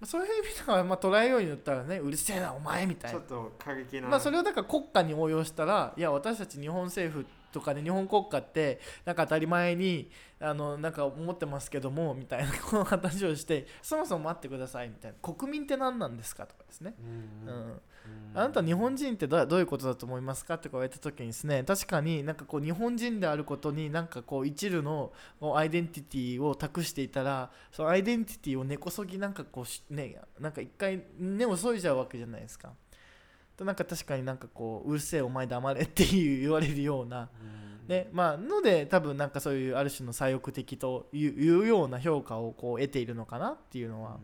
[0.07, 3.19] そういう意味ではまあ捉えようになったらねうるせえなお前みたいな。
[3.19, 4.09] ちょっと過激な。
[4.09, 15.33] まあそれをだから国家に応用したらいや私たち日本政府とかね日本国家ってなんか当たり前にあのなんか思ってますけどもみたいなこの話をしてそもそも待ってくださいみたいな。
[15.33, 16.47] 国民って何なんですか？
[16.47, 16.95] とかですね、
[17.45, 17.57] うんうん。
[17.57, 17.81] うん、
[18.35, 20.55] あなた日本人ってどどういうことだと思いますか？
[20.55, 25.12] って言われた時にですね確かになんかこう日本人であることになんかこう一縷の
[25.57, 32.73] アイデンティティを託していたらそのアイデンティティを根こそぎなんかこうしねなんか一回根を削いじゃうわけじゃないですか。
[33.57, 37.29] となんか確かになんかこううるせえお前黙れっていう言われるような。
[37.40, 37.45] う
[37.85, 37.88] ん。
[37.88, 44.19] ねまあので多分なんかそういうある種の左翼的といういうような評価をこう得ているのかなっていうのは。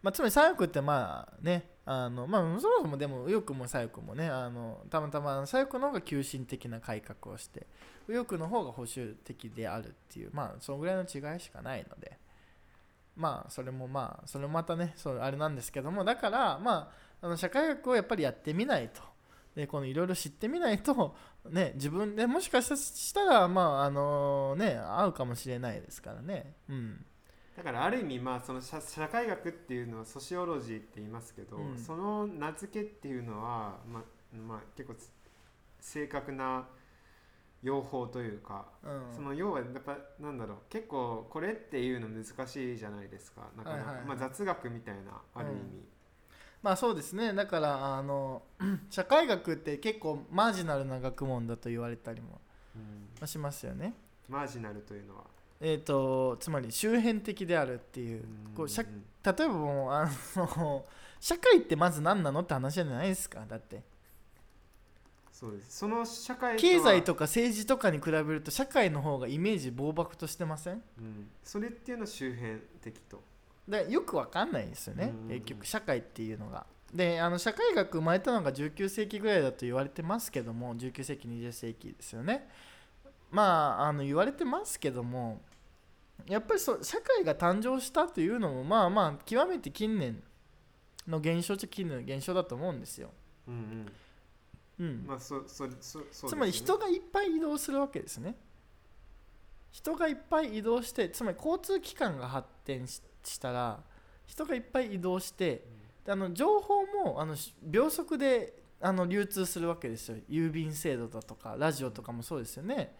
[0.00, 7.66] まあ、つまり左翼ってまあねあのまあそもそもでも右翼も左翼もねあのたまたま左翼の方が急進的な改革をして
[8.06, 12.18] 右翼の方が保守的であるっていうまあそのぐらいの違いしかないので
[13.16, 19.00] まあそれもまあそれもまたねそうあれなんですけどもだからまああの社会学をやっぱりやってみないと
[19.56, 21.16] でこのいろいろ知ってみないと
[21.48, 26.52] ね自分でもしかしたらまああのね合うかもしれないですからね。
[26.68, 27.04] うん。
[27.58, 31.76] だからある意味まあその社社会学っていうのはソシオロジーって言いますけど、うん。
[31.76, 34.02] その名付けっていうのはまあ
[34.36, 35.10] まあ結構つ
[35.80, 36.68] 正確な
[37.64, 39.16] 用法というか、うん。
[39.16, 43.48] その要はやっぱなんだろう結構これっていうの難しいじゃないですか。
[43.56, 44.06] なかなか、はいはいはい。
[44.06, 45.58] まあ、雑学みたいなある意味、
[46.62, 47.34] まあそうですね。
[47.34, 48.42] だからあの
[48.88, 52.40] 社会学って結構マージナルな学問だと言われたりも
[53.26, 53.94] しますよね。
[54.28, 55.24] マージナルというのは、
[55.60, 60.86] えー、とつまり周辺的であるっていうこう社うん例えばもうあの
[61.20, 63.82] 社会ってまず何なのって話じゃないですかだって。
[65.32, 65.78] そうです。
[65.78, 70.82] その社会経済とか政治とかに比べると社会の方がイメージ暴漠としてません？
[70.98, 73.22] うん、それっていうのは周辺的と。
[73.68, 76.66] だよくわかんないですよねうん結局社会っていうのが。
[76.92, 82.48] であの社会学生まれたのが19世紀ぐらいだと言われてますけども19世紀20世紀ですよね
[83.30, 85.40] まああの言われてますけども
[86.26, 90.22] やっぱりそう社会が誕生したというのもまあまあ極めて近年
[91.06, 93.10] の現象っちゃ近年の現象だと思うんですよ、
[93.46, 93.86] うん
[94.78, 94.86] うん。
[94.86, 95.06] うん。
[95.06, 98.36] まあそそそそうつまり人がいっぱい移動するわけですね。
[99.70, 103.80] 人がいっぱい移動してつまり交通機関が発展ししたら
[104.26, 105.64] 人がいっぱい移動して
[106.04, 110.16] であの情報もあのし秒速であの流通するわけですよ。
[110.28, 112.94] 郵便制度だとかラジオとかもそうですよね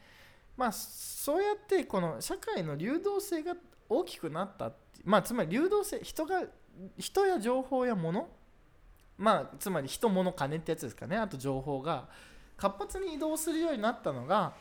[0.59, 3.55] まあそうやってこの社会の流動性が
[3.88, 4.73] 大きくなった
[5.05, 6.42] まあつまり流動性人が
[6.99, 8.29] 人や情報や物
[9.16, 11.16] まあつまり人物金ってやつですかね。
[11.16, 12.09] あと情報が
[12.57, 14.55] 活発に移動するようになったのが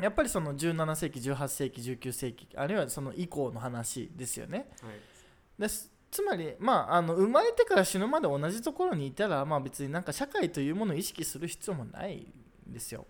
[0.00, 4.70] やっぱりその17世紀18世紀19世紀あるいはその以降の話ですよね。
[4.80, 5.60] はい。
[5.60, 5.90] です。
[6.08, 12.26] つまり、まあ、あの生まれてから死ぬまで同じところにいたら、まあ、別になんか社会というものを意識する必要もない
[12.68, 13.06] んですよ。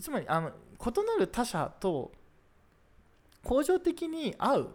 [0.00, 2.12] つまりあの異なる他者と
[3.44, 4.68] 恒常的に会う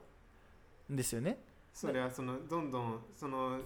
[0.92, 1.40] んですよね。
[1.74, 3.60] それはそのどんどんその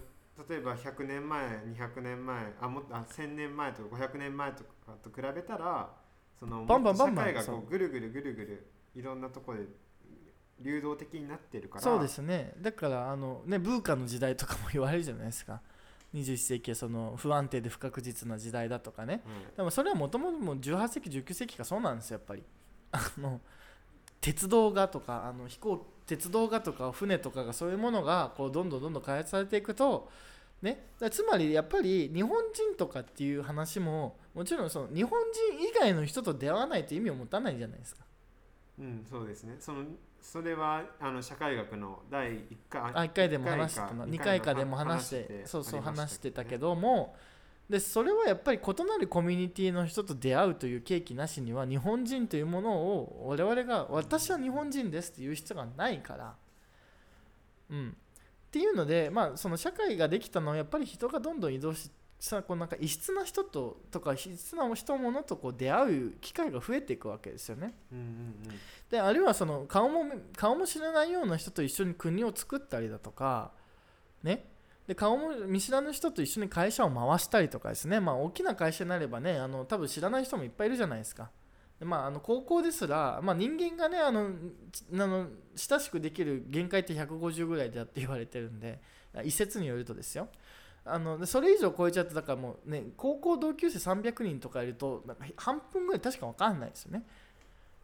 [0.48, 1.46] 例えば100年前
[1.78, 5.90] 200年前あもあ1000年前とか500年前とかと比べたら
[6.38, 9.64] そのバンバンバンバン社会がこうぐるぐるぐるぐるいろんなところで
[10.60, 11.82] 流動的になってるから。
[11.82, 12.52] そうですね。
[12.58, 15.62] だからあの、ね、ブーカの時代とかも言われるじゃないですか
[16.14, 19.12] 21世紀はその不安定で不確実な時代だとかね。
[19.12, 19.22] はい
[19.56, 22.42] でもそれはもともともう18世紀19世紀がそうなんですよやっぱり。
[22.92, 23.40] あの
[24.20, 30.10] 鉄道がとかあの飛行鉄道がとか船とかがそういうものがこうどんどんどんどん開発されていくと
[30.62, 35.18] ね、つまりやっぱり日本人とかっていう話ももちろんその日本
[35.56, 38.04] 人以外の人と出会わないと意味を持たないじゃないですか。
[38.80, 39.56] うん、そうですね。
[39.60, 39.84] その
[40.22, 47.14] それはあの社会学の第1回あ1回でも話してたの2回かでも話しててそうそう話してたけどども。
[47.68, 56.34] でそれはやっぱり異なるコミュニティの人と出会うという契機なしには日本人というものを我々が私は日本人ですっていう必要がないから。
[57.70, 57.92] うん、っ
[58.50, 61.88] ていうので、まあ、その社会ができたのはやっぱり人がどんどん移動し
[62.20, 67.74] さこうなんか異質な人ととか異質な人物とこう出会う機会が増えていくわけですよね。
[67.90, 68.34] うんうん
[68.90, 70.04] であるいはその顔も
[70.36, 73.52] 顔も知らないような人と一緒に国を作ったりだとか
[74.24, 74.44] ね
[74.88, 81.30] で顔も見知らぬ人と一緒に会社を回したりとかですねまあ大きな会社になればねあの多分知らない人もいっぱいいるじゃないですか。
[81.78, 84.28] でまあ、あの高校ですら、まあ、人間がねあの
[84.70, 88.78] ちあの親しくできる限界って150ぐらいだって言われてるんで
[89.24, 90.28] 一説によるとですよ
[90.84, 97.04] あのでそれ以上超えちゃってだからもうね高校同級生300人とかいるとなんか半分ぐらい確か分かんないですよね。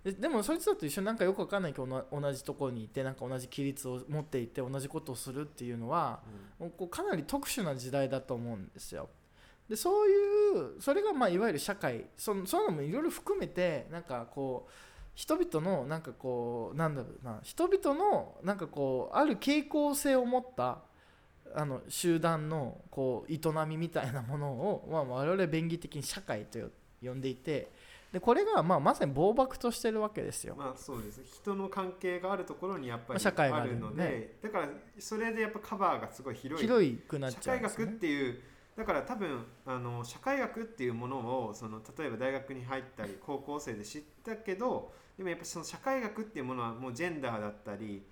[0.02, 6.20] ででもそいつらと一緒になんかよく分かんないけど同同じところにいてなんか同じ規律を持っていて同じことをするっていうのは
[6.58, 9.08] もうこうかなり特殊な時代だと思うんですよ。
[9.68, 14.72] でそういうそれがまあいわゆる社会そのそういうのもいろいろ含めてなんかこう
[15.14, 20.78] 人々のなんかこうなんだろうな人々のなんかこうある傾向性を持った
[21.54, 26.58] あの集団のこう営みみたいなものを、まあ、我々便宜的に社会と
[27.02, 27.70] 呼んでいて
[28.12, 30.54] でこれがまあまさに暴漠としてるわけですよ。
[30.56, 31.20] まあそうです。
[31.24, 34.68] 人の関係があるところにやっぱり社会があるので、ねだから
[34.98, 38.40] それでやっぱカバーがすごい広い広くなっ社会学っていう
[38.76, 41.16] だから多分あの社会学っていうもの
[41.46, 48.02] をその例えば大学に入ったり高校生で知ったけどでもやっぱその社会学っていうものはもうジェンダーだったり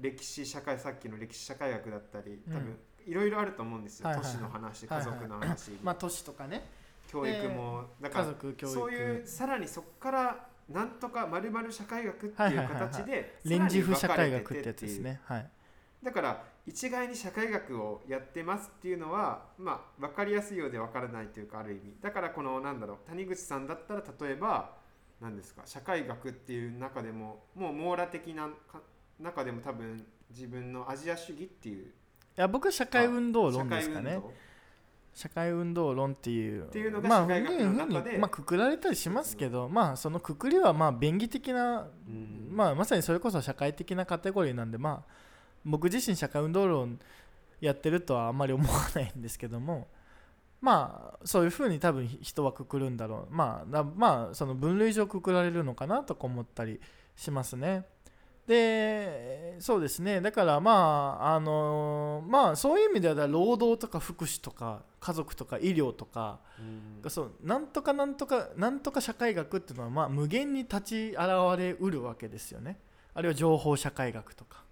[0.00, 6.62] 歴史社会さっきの歴史社会学だったり多分いろいろあると思うんですよ、都市の話家族の話、まあ都市とかね。
[7.08, 8.74] 教育も、だか家ら族教育。
[8.74, 15.20] そういうさらにそこからなんとかまるまる社会学っていう形でレンジ風社会学ってやつですね。
[15.24, 15.50] はい。
[16.02, 21.96] だから一概に社会学をやってますっていうのはまあ分かりやすいようで分からないというかある意味。
[22.02, 24.76] だからこのなんだろう谷口さんだったら例えば
[25.20, 28.82] 何ですか社会学っていう中でももう網羅的なか
[29.20, 31.86] 中でも多分自分のアジア主義っていう。
[31.86, 31.90] い
[32.36, 34.20] や僕は社会運動社論ですかね。
[35.14, 35.94] 社会運動？
[35.94, 36.66] 論っていう。
[36.66, 38.10] っていうのがまあ社会学の中で。
[38.10, 42.48] ふうにまあ、くくられたりしますけどまあそのくくりはまあ便宜的な、うん。
[42.52, 45.12] まあ、まさにそれこそ社会的なカテゴリーなんでまあ
[45.64, 47.00] 僕自身社会運動論
[47.60, 49.88] やってるとはあんまり思わないんですけども
[50.60, 53.34] まあそういうふうに多分人はくくるんだろう。
[53.34, 56.80] まあだまあその分類上くくられるのかなとか思ったり
[57.16, 57.84] しますね。
[58.48, 60.22] でそうですね。
[60.22, 67.10] だからまああのまあそういう意味では労働とか福祉とか家族とか医療とかうん。
[67.10, 71.20] そうなんとかなんとかなんとか社会学っていうのはまあ無限に立ち現
[71.58, 72.80] れうるわけですよね。
[73.12, 74.64] あるいは情報社会学とか。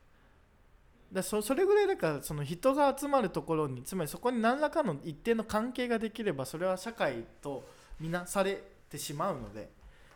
[1.12, 7.62] だそそれぐらいだからその人が集まるところにつまりそこに何らかの一定の関係ができればそれは社会と
[8.00, 9.68] みなされてしまうので。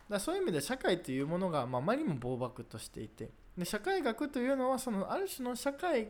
[0.09, 6.07] だそういう意味で社会というものがまああまりにも暴漠としていてで社会学というのはそのある種の社会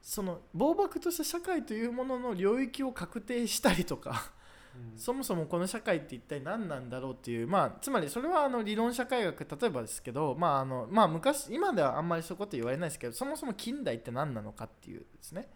[0.00, 4.32] その暴漠とした社会というものの領域を確定したりとか
[4.92, 4.98] うん。
[4.98, 15.48] そもそもこの社会って一体何なんだろうっていう、まあ、つまりそれはあの理論社会学例えばですけど、まああのまあ、昔今ではあんまりそういうこと言われないですけどそもそも近代って何なのかっていうですね。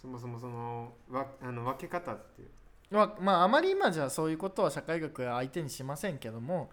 [0.00, 2.48] そもそもそのわあの分け方っていう、
[2.90, 6.70] まあ、まああまり今じゃそういうことは社会学は相手にしませんけども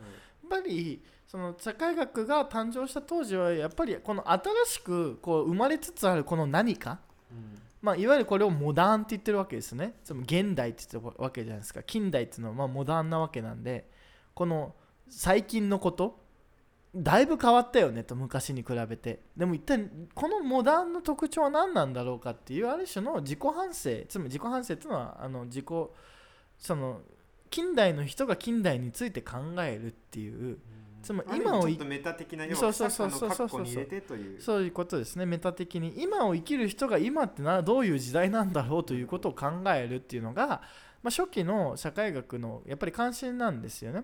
[0.50, 7.00] やっぱりその社会学が誕生した当時はやっぱりこの新しくこう生まれつつあるこの何か
[7.30, 7.62] うん。
[7.82, 9.94] まあ、いわゆるこれをモダンって言ってるわけですね。
[10.04, 11.84] つまり現代って言ってるわけじゃないですか。
[11.84, 13.90] 近代っていうのはまあモダンなわけなんで
[14.34, 14.74] この
[15.10, 16.20] 最近のこと
[16.96, 19.20] だいぶ変わったよねと昔に比べて。
[19.36, 23.90] でも一体このモダンの特徴は何なんだろうかっていうある種の自己反省。
[24.08, 25.66] つまり自己反省っていうのはあの自己
[26.58, 27.02] その
[27.50, 30.58] 近代の人が近代について考えるっていう
[31.02, 34.42] つまり今をちょっとメタ的な要はそうそうそうそうあの括弧に入れてという。
[34.42, 35.26] そういうことですね。
[35.26, 44.04] メタ的に今を生きる人が今ってなどういう時代なんだろうということを考えるっていうのが、まあ、初期の社会学のやっぱり関心なんですよね。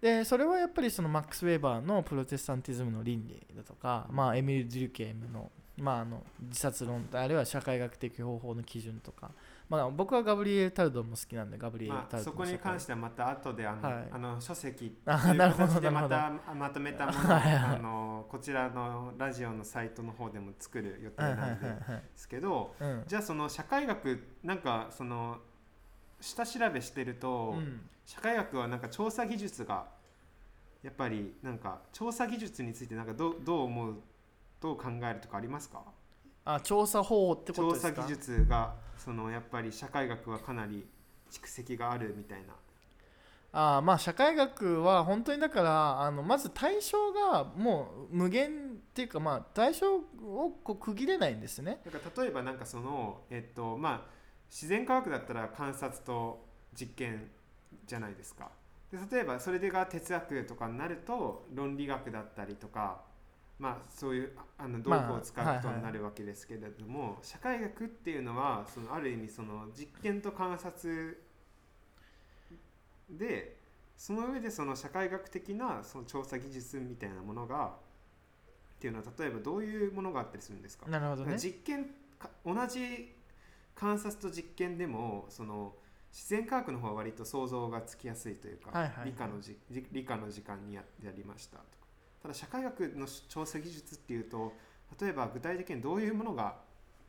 [0.00, 9.30] でそれはやっぱりそのマックス・ウェーバーのプロテスタンティズムの倫理だとか、まあ、エミル・デュケームの,、まあ、あの自殺論あるいは社会学的方法の基準とか、
[9.68, 14.08] まあ、僕はガブリエル・タルドンも好きなんでガブリエル・まあ、タルドンそこに関してはまた後であの、はい。
[14.12, 22.02] あの書籍あという形でまたまとめたものをあのこちらのラジオのサイトの方でも作る予定なんではいはい。
[22.14, 23.04] すけどうん。
[23.06, 25.38] じゃあその社会学なんかその
[26.20, 27.80] 下調べしてると、うん。
[28.06, 29.86] 社会学はなんか調査技術が
[30.82, 33.94] やっぱりなんか調査技術についてなんかどうどう思う
[34.60, 35.82] どう考えるとかありますか？
[36.44, 38.02] あ調査方法ってことですか？
[38.02, 40.86] 調査技術がそのやっぱり社会学はかなり
[41.30, 42.54] 蓄積があるみたいな
[43.52, 48.50] あーまあ社会学は本当にだからあのまず対象がもう無限っ
[48.94, 50.00] ていうかまあ対象を
[50.64, 51.80] こう区切れないんですね。
[51.84, 54.10] だから例えばなんかそのえっとまあ
[54.50, 56.44] 自然科学だったら観察と
[56.74, 57.30] 実験
[57.86, 58.50] じゃないですか
[58.90, 63.02] で例えばそれでが哲学とかになると論理学だったりとか
[63.64, 71.18] まあそういうあの道具を使うことになるわけですけれども、社会学っていうのはそのある意味その実験と観察
[73.08, 73.56] で
[73.96, 77.72] その上でその社会学的なその調査技術みたいなものが
[78.76, 80.86] っていうのは例えばどういうものがあったりするんですか？
[80.90, 81.38] なるほどね。
[81.38, 81.86] 実験
[82.18, 83.14] か同じ
[83.74, 85.72] 観察と実験でもその
[86.12, 89.06] 自然科学の方は割と想像がつきやすいというか、はいはいはい。
[89.06, 91.83] 理科のじじ理科の時間にややりましたとか
[92.24, 94.54] ただ社会学の調査技術っていうと
[94.98, 96.54] 例えば具体的にどういうものが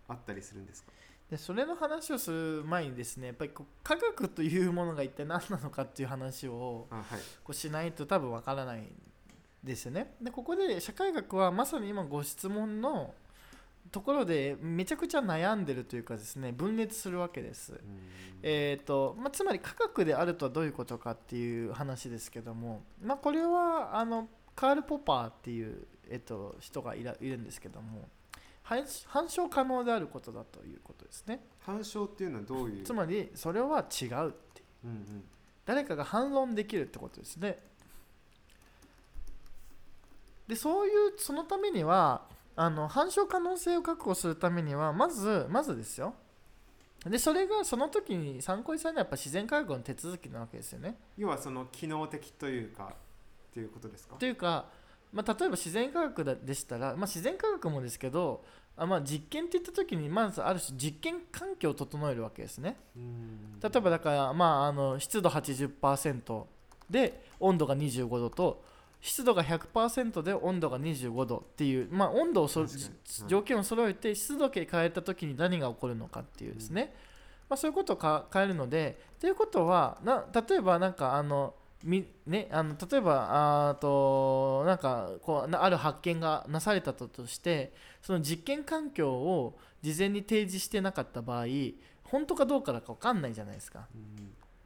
[0.09, 0.91] あったりするんですか？
[1.31, 6.87] でそれの話をする前にですねやっぱりこう科学というものが一体何なのかっていう話を
[7.45, 8.83] こうしないと多分わからない
[9.63, 10.15] ですよね。
[10.21, 13.13] でここで社会学はまさに今ご質問の
[13.91, 17.79] ところでめちゃくちゃ悩んでるというかですね分裂するわけです、
[18.41, 28.07] えーとまあ、つまり科学であるとはどういうことかっていう話ですけども、まあ、これはあのカール・ポパーっていう、えっと人がいらいるんですけども
[28.63, 31.41] 反反証可能であることだということですね。
[31.59, 32.83] 反証っていうのはどういう？
[32.83, 34.31] つまりそれは違うっていう。
[34.85, 35.23] うんうん。
[35.65, 37.59] 誰かが反論できるってことですね。
[40.47, 42.21] でそういうそのためには
[42.55, 46.13] あの反証可能性を確保するためにはまずまずですよ。
[47.03, 50.97] でそれがその時に参考にされるのはやっぱ自然科学の手続きなわけですよね。
[51.17, 52.93] 要はその機能的というか
[53.55, 54.15] っていうことですか？
[54.17, 54.65] というか、
[55.13, 58.43] まあ、例えば自然科学だでしたら、まあ、自然科学もですけど
[58.75, 62.75] あ、まあ、実験っていった時にまずある種実験環境を整えるわけですね。
[62.97, 63.59] うん。
[63.61, 66.43] 例えばだから、まあ、あの湿度80%
[66.89, 68.61] で温度が25度と
[68.99, 72.69] 湿度が100%で温度が25度っていう、まあ、温度をそはい。
[73.27, 76.93] 条件を揃えて湿度計変えた時に何が起こるのかっていうですね、
[77.47, 81.53] まあ、そういうことをか変えるのでということはな例えばなんかあの
[81.85, 83.27] みね、あの例えば
[83.69, 91.45] あーとなんかこうなある発見がなされたととしてその実験環境を事前に提示してなかった場合
[92.03, 93.87] 本当かどうかだか分かんないじゃないですか。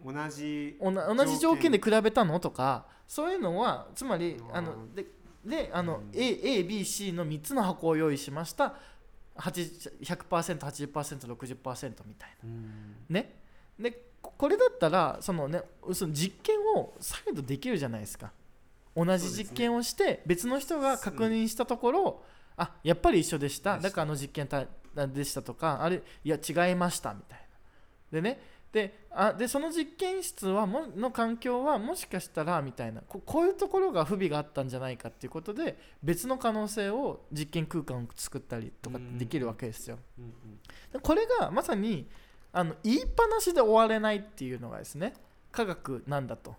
[0.02, 0.14] うん。
[0.14, 5.06] 同じ同じ条件で比べたのとかそういうのはつまりうんあので
[5.46, 6.10] であの、うん。
[6.12, 8.76] AABC の3つの箱を用意しました。
[9.36, 10.00] 80
[10.30, 12.96] 100%80%60% みたいうん。
[13.10, 13.42] なね。
[13.78, 15.62] でここれだったらそのね
[15.94, 18.32] その実験を再度できるじゃないですか。
[18.96, 22.24] 同じ実験をして別の人が確認したところ、
[22.58, 23.78] あやっぱり一緒でした。
[23.78, 24.66] だからあの実験た
[25.08, 27.40] でしたとかあれいや違いましたみたい
[28.12, 28.22] な。
[28.22, 28.42] でね
[28.72, 39.98] であでその実験室はもの環境はもしかしたらみたいなここういうところが不備があったんじゃないかっていうことで別の可能性を実験空間を作ったりとかできるわけですよ。
[41.02, 42.08] これがまさに
[42.52, 45.14] あの言いっぱなしで終われないっていうのがですね
[45.52, 46.56] 科学なんだと。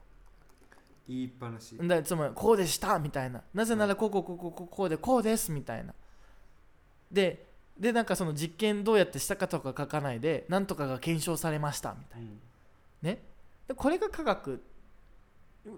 [1.09, 5.93] 言いっぱなしだつまりこうでしたみたいななぜならこうこうこうこうこうこうでこうですみたいな
[7.11, 12.39] ででなんかその実験どうやってしたかとか書かないでなんとかが検証されましたみたいなうん
[13.03, 13.23] ね
[13.67, 14.63] でこれが科学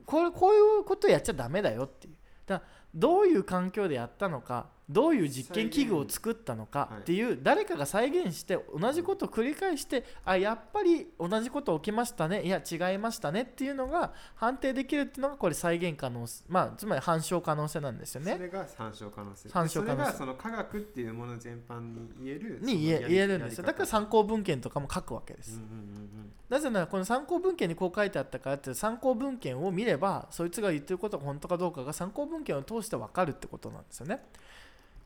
[0.05, 2.15] これこういうことやっちゃダメだよっていう
[2.47, 2.63] だ
[2.95, 18.33] どういう環境でやったのかどういう実験器具を作ったのかっていう誰かが再現して同じことを繰り返してあやっぱり同じこと起きましたねいや違いましたねっていうのが判定できるっていうのがこれ再現可能まあつまり反証可能性なんですよね。
[18.33, 19.49] それが参照可能性。
[19.49, 20.13] 参照可能性。
[20.13, 23.65] それがその科学っていうもの全般に言えるに言え言えるんですよ。
[23.65, 25.53] だから参考文献とかも書くわけです。
[25.53, 26.33] うんうんうん。
[26.49, 34.23] なぜならこの参考文献にこう書いてあったからって参考文献を見ればそいつが言ってることが本当かどうかが参考文献を通して分かるってことなんですよね。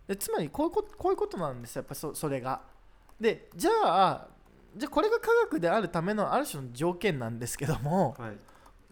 [0.06, 2.60] でつまりこういうことこういうことなんですよやっぱそそれが。
[3.20, 4.28] でじゃあ
[4.76, 8.36] じゃあこれが科学であるためのある種の条件なんですけどもうんはい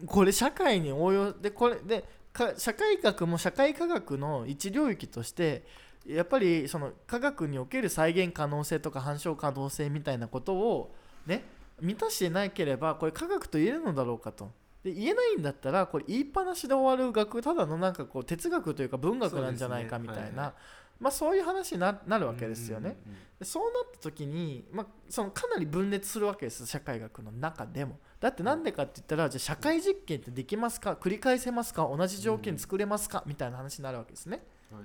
[0.06, 5.64] これ社会に応用でこれでか社会学も社会科学の一領域として
[6.06, 10.94] やっぱりその科学における再現可能性とか反証可能性みたいなことを
[11.26, 11.44] ね
[11.80, 14.50] 満たしてなければこれ科学と言えるのだろうかと。
[14.82, 20.52] で言えないんだったらこれ言いっぱなしで終わる学ただのなんかこう哲学というか文学なんじゃないかみたいなねはいはい
[21.00, 22.96] まあそういう話にななるわけですよね。
[23.42, 27.98] そうなった時に、まあ、そのかなり分裂するわけです社会学の中でも。
[28.20, 30.92] だってなんでかって言ったらじゃあ社会実験ってできますか？
[30.92, 31.86] 繰り返せますか？
[31.94, 33.22] 同じ条件作れますか？
[33.26, 34.42] みたいな話になるわけですね。
[34.72, 34.84] はい。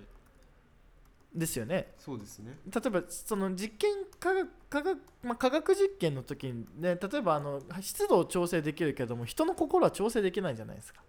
[1.33, 1.93] ですよね。
[1.99, 2.57] そうですね。
[2.65, 11.01] 例えばその実験科学科学,、まあ、科学実験の時に、ね、例えばあの湿度を調整できるけども人の心は調整できないじゃないですか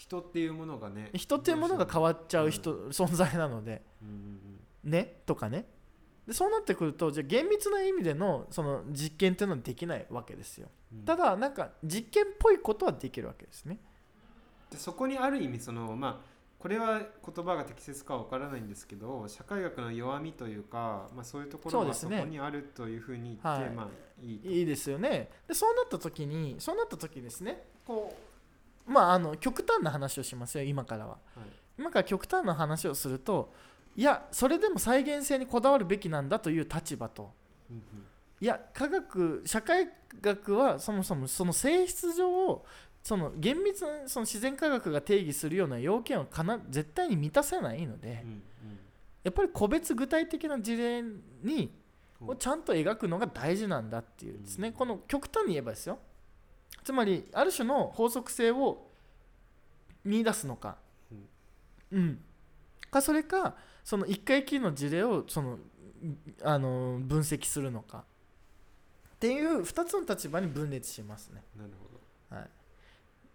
[0.00, 3.82] 人っていうものがね人っていうものが変わっちゃう人、存在なので。
[4.02, 4.08] うん。
[4.08, 5.20] うんね？
[5.26, 5.66] とかね。
[6.26, 10.68] でそうなってくるとじゃあ厳密な意味でのその実験っていうのはできないわけですよ。
[10.90, 11.04] うん。
[11.04, 13.78] ただなんか実験っぽいことはできるわけですね。
[14.70, 23.70] でそこにある意味そのまあこれは言葉が適切かわからないんですけど社会学の弱みというか、まあ、そういうところがそこにあるというふうに言って、はい。
[23.70, 23.88] まあ
[24.22, 24.48] いいと。
[24.48, 25.28] いいですよね。
[25.46, 27.64] でそうなった時にそうなった時ですね。
[27.86, 28.29] こう
[28.90, 31.12] まああの極端な話をしますよ今からは。
[31.12, 31.20] はい。
[31.78, 33.52] 今から極端な話をすると
[33.96, 37.32] いやそれでも再現性にこだわるべきなんだという立場と。
[37.70, 37.82] うんうん。
[38.40, 39.88] いや科学社会
[40.20, 42.64] 学はそもそもその性質上
[43.02, 48.42] その厳密なその自然科学が定義するような要件をかな絶対に満たせないのでうん
[49.22, 51.70] やっぱり個別具体的な事例に
[52.20, 52.24] う。
[52.24, 54.74] んをちゃんと描くのが大事なんだっていうですね、うん。
[54.74, 55.98] この極端に言えばですよ
[56.84, 58.86] つまりある種の法則性を
[60.04, 60.76] 見出すのか、
[61.92, 62.20] うん、
[62.90, 63.54] かそれか
[63.84, 65.58] その一回きりの事例をその
[66.42, 68.04] あの分析するのか。
[69.16, 71.42] っていう2つの立場に分裂しますね。
[71.54, 72.40] なるほど。
[72.40, 72.48] はい、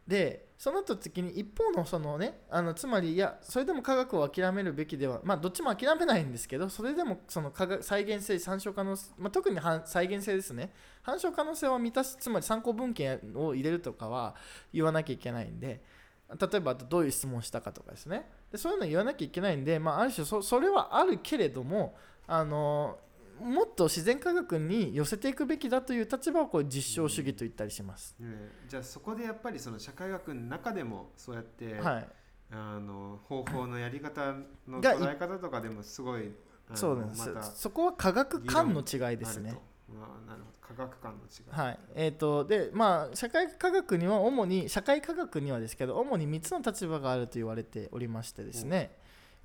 [0.08, 10.72] でそうなった時に一方のそのねあのつまりいやそれでも科学を諦めるべきではまあどっちも諦めないんですけどそれでもその科学再現性参照可能性、まあ、特に再現性ですね。
[11.02, 14.36] 反証可能性は満たしつまり参考文献を入れるとかは
[14.74, 15.84] 言わなきゃいけないんで
[16.30, 18.28] 例えばどういう質問をしたかとかですね。
[18.52, 21.96] でそういうの言わなきゃいけないんで、まあ、ある種そそれはあるけれども
[22.28, 22.98] あの
[23.40, 28.16] もっと自然科学に寄せていくべきだという立場をこう実証主義と言ったりします。
[28.20, 28.28] ね
[28.68, 32.08] じゃあそこでやっぱりその社会学の中でもそうやって、はい。
[32.52, 34.36] あの方法のやり方
[34.68, 36.32] のが捉え方とかでもすごい
[36.74, 39.50] そうなんです、またそこは科学観の違いですね。
[39.50, 39.58] ある。
[39.58, 39.64] と。
[39.94, 40.56] まあ、なるほど。
[40.62, 41.80] 科学観の違い、はい。
[41.94, 48.98] えー、とでまあ社会科学には主に社会科学にはですけど主に3つの立場があると言われておりましてですね、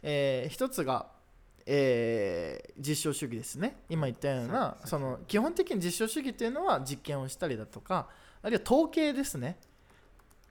[0.03, 1.11] え1つが、
[1.73, 3.77] えー実証主義ですね。
[3.89, 8.09] 今言ったようなさその基本的に実証主義というのは実験をしたりだとか
[8.43, 9.57] あるいは統計ですね。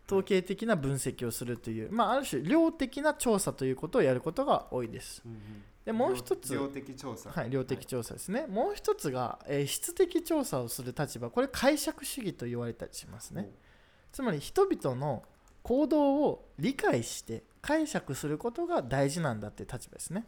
[0.07, 5.21] 統計的な分析をするという、まあ、ある種量的な調査ということをやることが多いです。
[5.25, 5.39] うんうん。
[5.85, 7.29] でもう一つ量量的調査。
[7.29, 11.29] はい、量的調査ですね、もう一つが、えー質的調査をする立場。
[11.29, 13.51] これ解釈主義と言われたりしますね、
[14.11, 15.23] つまり人々の
[15.63, 20.25] 行動を理解して解釈することが大事なんだっていう立場ですね、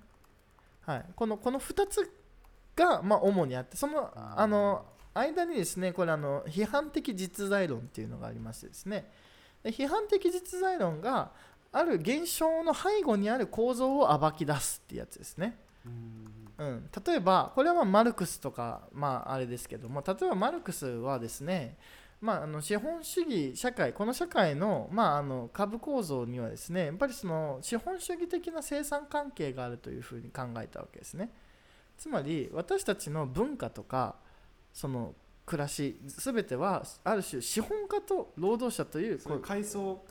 [0.82, 2.12] はい、このこの2つ
[2.76, 9.12] が、まあ、主にあってそのあの間にですねこれあの批判的実在論っていうのがありましてですね。
[9.64, 11.32] で批判的実在論が
[11.72, 15.58] ある現象の背後にある構造を暴き出すっていうやつですね。
[15.86, 16.42] うん。
[16.58, 21.76] うん、例えばこれはまあマルクスとか、まあ、あれですけども例えばマルクスはですね、
[22.22, 31.32] まあ、あの資本主義社会この社会の,、まあ、あの株構造にはですねやっぱりその資本主義的な生産関係があるというふうに考えたわけですね。
[31.98, 34.16] つまり私たちの文化とか
[34.72, 35.16] その
[35.46, 40.04] 暮らし全てはある種資本家と労働者というこう階層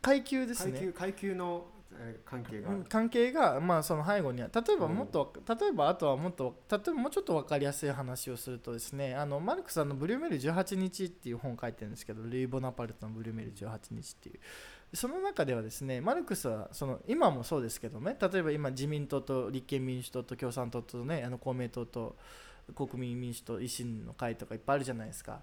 [0.00, 0.72] 階級ですね。
[0.72, 1.79] 階級階級のえー
[2.24, 4.94] 関係が関係が、まあ、その背後には例えばうん。
[4.94, 14.40] もっと、例えばあとはもっと例えばもうちょっと分かりやすい話をするとですねあのマルクスさんの「ブリューメール18日」っていう本を書いてるんですけどルイ・ボナパルトの「ブリューメール18日」っていう。
[14.92, 22.16] その中ではですねマルクスはその今もそうですけどね例えば今自民党と立憲民主党と共産党とねあの公明党と
[22.74, 25.42] 国民民主党維新の会とかいっぱいあるじゃないですか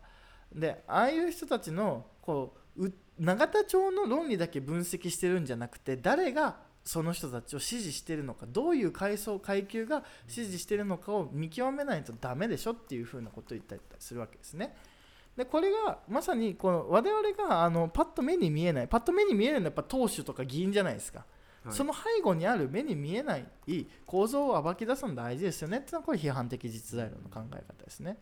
[0.54, 14.74] でああいう人たちのこうう永田町の論理だけ分析してるんじゃなくて誰がその人たちを支持してるのかどういう階層階級が支持してるのかを見極めないとダメでしょっていうふうなことを言ったりするわけですね。
[15.36, 21.28] でこれがまさにこの我々があのパッと目に見えないパッと目に見えるのはやっぱ党首とか議員じゃないですか、はい
[21.70, 23.46] その背後にある目に見えない
[24.06, 28.18] 構造を暴き出すの大事ですよねっていうのはこれ批判的実在論の考え方ですね。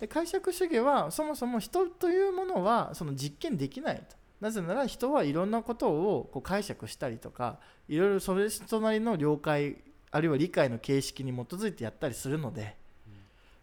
[0.00, 4.16] で解釈主義はそもそも人というものはその実験できないと。
[4.40, 9.76] なぜなら人はいろんなことをこう解釈したりとかいろいろそれ人なりの了解
[10.10, 12.74] あるいは理解の形式に基づいてやったりするので,、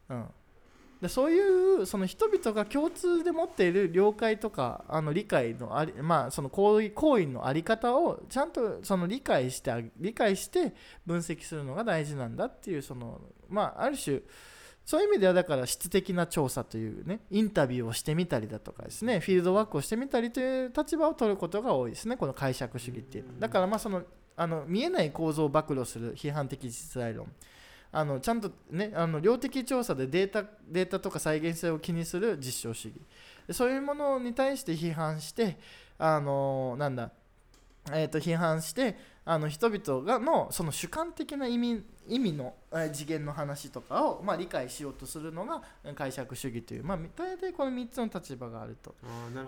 [0.08, 0.26] うん、
[1.02, 10.76] でそういうその人々が共通で持っている了解とかあの理解のあり、まあ、その行為行為のあり方をちゃんとその理解して理解して
[11.08, 13.20] 分析するのが大事なんだっていうその、
[13.50, 14.22] まあ、ある種
[14.88, 23.40] そういう意味ではだから質的な調査というねインタビューをしてみたりだとかですねフィールドワークをしてみたりという立場を取ることが多いですねこの解釈主義っていうのは。
[23.40, 24.04] だからまあその
[24.38, 27.30] あの見えない構造を暴露する批判的実在論。
[27.92, 33.02] あのちゃんとねあの量的調査でデータデータとか再現性を気にする実証主義。
[33.46, 35.58] でそういうものに対して批判して
[35.98, 37.12] あのなんだ
[37.92, 38.98] えー、と批判して
[39.30, 48.96] あの人々がのその主観的な意味意味の、えー次元の話とかを、まあ、理解しようとするのがえー解釈主義という、まあ、大体この3つの立場があると。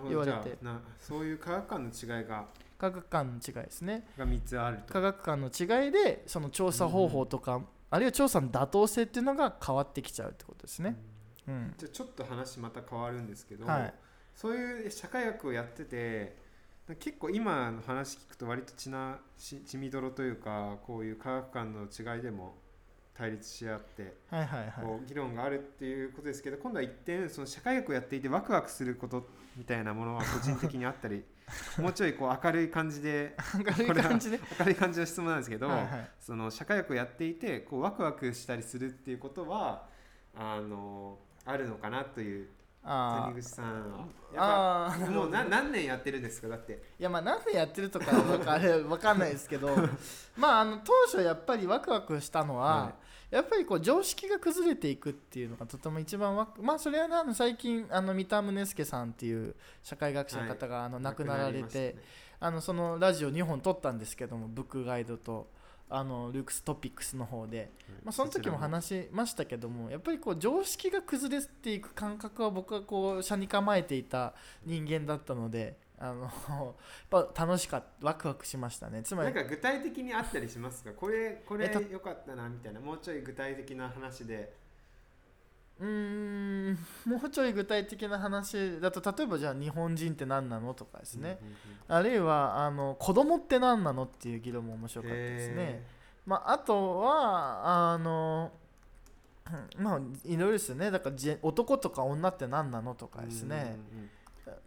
[0.06, 0.58] 言われて。
[1.00, 2.44] そういう科学観の違いが？
[2.78, 4.06] 科学観の違いですね。
[4.18, 4.92] が3つあると。
[4.92, 10.96] 科学観の違いでその調査方法とか、あるいは調査の妥当性っていうのが変わってきちゃうってことですね。
[11.48, 11.74] うん。
[11.78, 13.94] じゃあちょっと話また変わるんですけど、はい。
[14.34, 16.36] そういう社会学をやってて
[16.96, 22.54] 結構今の話聞くと割と血なし血みどろというかこういう科学観の違いでも
[23.14, 29.26] 対立し合ってはいはいはいこう議論があるっていうことですけど今度は一点その社会学をやっていてワクワクすること
[29.56, 31.22] みたいなものは個人的にあったり
[31.78, 34.40] もうちょいこう明るい感じで明るい感じで？
[34.58, 35.68] 明るい感じの質問なんですけど、
[36.20, 39.88] その社会学をやっていてこうワクワクしたりするっていうことは
[40.36, 42.48] あのあるのかなという
[42.82, 44.10] あ谷口さん。
[44.34, 46.48] やっぱもうな何年やってるんですか？
[46.48, 46.82] だって。
[46.98, 49.68] いやまあなんでやってるとかわかあれ わかんないですけど。
[50.36, 52.92] まああの当初やっぱりワクワクしたのは、は
[53.30, 61.96] やっぱりこう常識が崩れていくっていうのがとても一番わくまあそれはねあの最近あの三田宗介さんっていう社会学者の方があの亡くなられて、
[62.40, 65.48] あのそのラジオ2本撮ったんですけどもブックガイドと
[65.90, 67.70] あのルークストピックスの方で、
[68.04, 74.34] まあ、その時も話しましたけどもやっぱりこう常識が崩れていく感覚は僕はこう車に構えていた
[74.64, 76.74] 人間だったのであのやっ
[77.34, 79.02] ぱ楽しかったワクワクしましたね。
[79.02, 80.92] つまりなんか具体的にあったりしますか？
[80.92, 84.54] これこれえた良かったなみたいなもうちょい具体的な話で
[85.80, 91.38] うーんもうちょい具体的な話だと例えばじゃあ日本人って何なのとかですね、
[91.88, 95.86] あるいはあの子供って何なのっていう議論も面白かったですね。
[96.26, 98.52] まあ、あとはあの
[99.78, 100.90] うんまあいろいろですよね。
[100.90, 103.78] だから男とか女って何なのとかですね、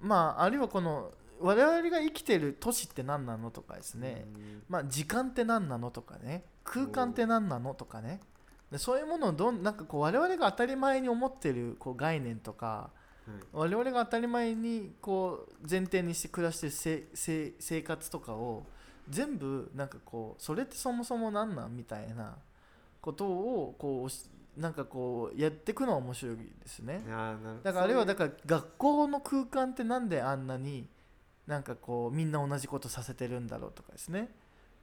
[0.01, 4.25] まああるいはこの我々が生きてる都市って何なのとかですね、
[4.67, 6.43] まあ時間って何なのとかね。
[6.65, 8.21] 空間って何なのとかね
[8.73, 12.89] でそういうものをどんなんかこう我々が当たり前に思ってるこう概念とか
[13.51, 18.65] 我々が当たり前にこう前提にして暮らしてるせせ生活とかを
[19.07, 22.35] 全部なんかこうそれってそもそも何なんみたいな
[22.99, 27.03] ことをこうしなんかこうやっていくのは面白いですね。
[27.63, 30.87] だからあれはだから学校の空間ってなんであんなに
[31.45, 34.29] なんかこうみんな同じことさせてるんだろうとかですね。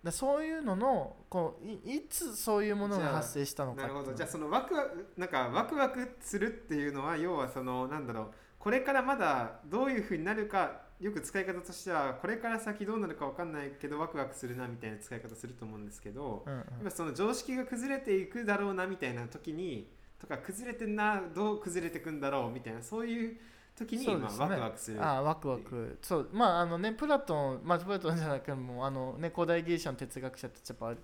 [0.02, 4.14] だそういうののこういいつそういうものが発生したのかなるほど。
[4.14, 8.30] じゃあそのワクワクなんかワクワクするっていうのは要はそのなんだろう。
[8.58, 16.64] これからまだどういうふうになるかよく使い方としてはこれから先どうなるかわかんないけどワクワクするなみたいな使い方すると思うんですけど、うんうん。
[16.80, 23.40] 今その常識が崩れていくだろうなみたいな時にとか崩れてんなどう崩れていくんだろうみたいなそういう
[23.80, 25.02] 時に、まワクワクする。
[25.02, 25.98] ああワクワク。
[26.02, 26.28] そう。
[26.32, 30.94] まああのねプラトンまあプラトンじゃなくてもあのね古代ギリシャの哲学者ってやっぱ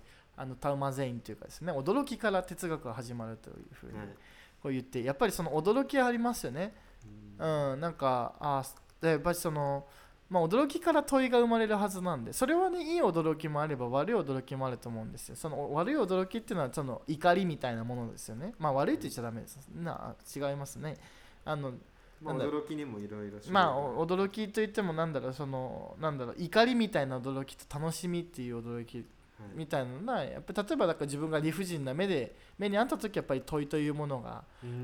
[0.41, 4.07] あのタウマゼインというかですね驚きから哲学が始まるというふうにはい。
[4.61, 6.73] こう言ってやっぱりその驚きはありますよね。
[7.39, 7.79] うん。
[7.79, 8.63] なんかあ
[9.01, 9.85] でやっぱりその
[10.29, 15.35] まあ驚きから問いが生まれるはずなんでそれはねいい驚きもあれば悪い驚きもあると思うんですよ。
[15.35, 18.53] その悪い驚きっていうのはその怒りみたいなものですよね。
[18.59, 19.57] まあ悪いと言っちゃダメです。
[19.73, 20.97] な違いますね。
[21.45, 21.73] あの
[22.21, 29.05] まあ、驚きにもいろいろまあお驚きといってもなんだろうそのなんだろう怒りみたいな驚きと楽しみっていう驚き
[29.55, 34.43] みたいなのはやっぱり例えばだから自分が理不尽な目で目にあった時やっぱり問いというものが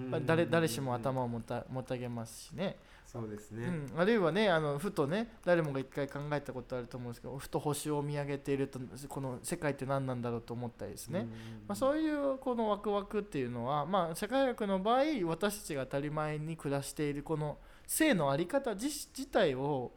[0.09, 2.77] まあ誰誰しも頭をもたもたげますしね、
[3.13, 11.27] そうですね、うん、あるいはねあのふとね誰もが一回考えたことあると思うんですけどふと星を見上げているとこの世界って何なんだろうと思ったりですね、
[11.67, 19.91] まあ、そういうこのワクワクっていうのは、まあ、社会学の場合私たちが当たり前に暮らしているこの性の在り方自自体を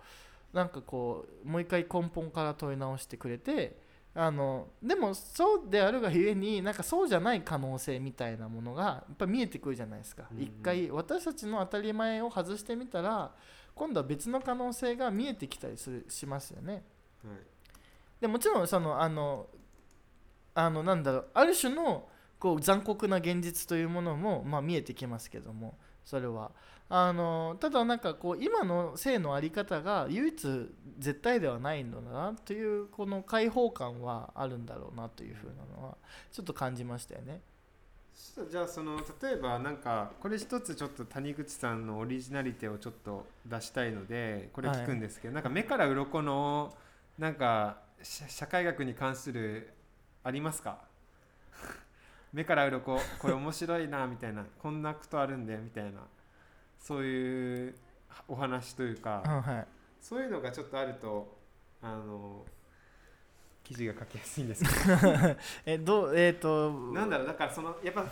[0.53, 3.79] なんかこうもう一回根本から問い直してくれて
[4.19, 10.43] あのでもそうであるがゆえになんかそうじゃない可能性みたいなものがやっぱ見えてくるじゃないですか、うんうん。
[10.45, 13.31] 一回私たちの当たり前を外してみたら
[13.75, 16.73] 今度は別の可能性が見えてきたりするしますよね。
[16.73, 16.83] はい。
[18.19, 19.49] でもちろんそのあの
[20.55, 22.09] あのなんだろうある種の
[22.39, 26.53] こう残酷な現実というものも、まあ、見えてきますけどもそれは
[26.89, 35.97] あのただなんかこう今の性の在り方が唯一絶対ではないのだなというこの解放感はあるんだろうなというふうなのは
[36.31, 37.41] ちょっと感じましたよね。
[38.51, 46.73] じゃあその例えばなんかこれ一つちょっと谷口さんのオリジナリティをちょっと出したいのでこれ聞くんですけど、なんか目から鱗の
[47.19, 49.71] なんか社社会学に関する
[50.23, 50.79] ありますか？
[52.33, 56.01] 目から鱗これ面白いなみたいなこんなことあるんだよみたいな
[56.81, 57.75] そういう
[58.29, 59.67] お話というか、うんはい。
[60.01, 61.37] そういうのがちょっとあると
[61.83, 62.45] あの
[63.65, 64.65] 記事が書きやすいんです。
[64.65, 68.07] か えどうえっ、となんだろうだからそのやっぱ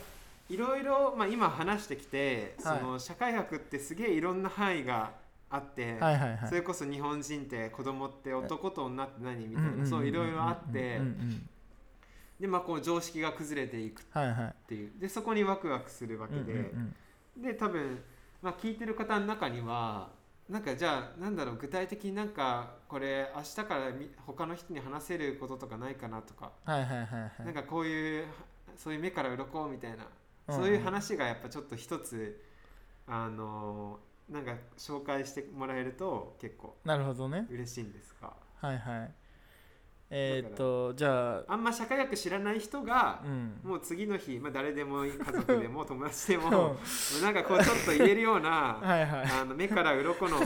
[0.48, 2.78] いろいろ、まあ、今話してきて、はい。
[2.78, 5.12] その社会学ってすげえいろんな範囲が
[5.48, 6.48] あって、はいはいはい。
[6.48, 11.48] それこそ日本人って子供って男と女って何みたいな、んんんんそういろいろあって、うんうん
[12.40, 14.86] でまあこう常識が崩れていくっはいはいてい。
[14.86, 16.94] うでそこにワクワクするわけで、うん
[17.36, 17.42] うん。
[17.42, 18.02] で多分、
[18.44, 20.10] まあ、聞いてる方の中には
[20.50, 27.44] なんかじゃあなんだろう具体的になんかこれ明日からみ他の人に話せることとかないかなとか、はいはいはいはい。
[27.46, 28.26] なんかこういう
[28.76, 30.00] そういう目から鱗みたいな、うん
[30.50, 32.38] そういう話がやっぱちょっと一つ
[33.06, 37.46] あのなんか紹介してもらえると結構なるほどね。
[37.50, 38.34] 嬉しいんですが。
[38.60, 39.14] はいはい
[40.10, 43.60] えっ、とじゃああんま社会学知らない人がう、ん。
[43.64, 46.76] もう次の日、まあ、誰でもいい家族でも 友達でも
[47.18, 50.38] うなんかこうちょっと言えるようなあの目から鱗の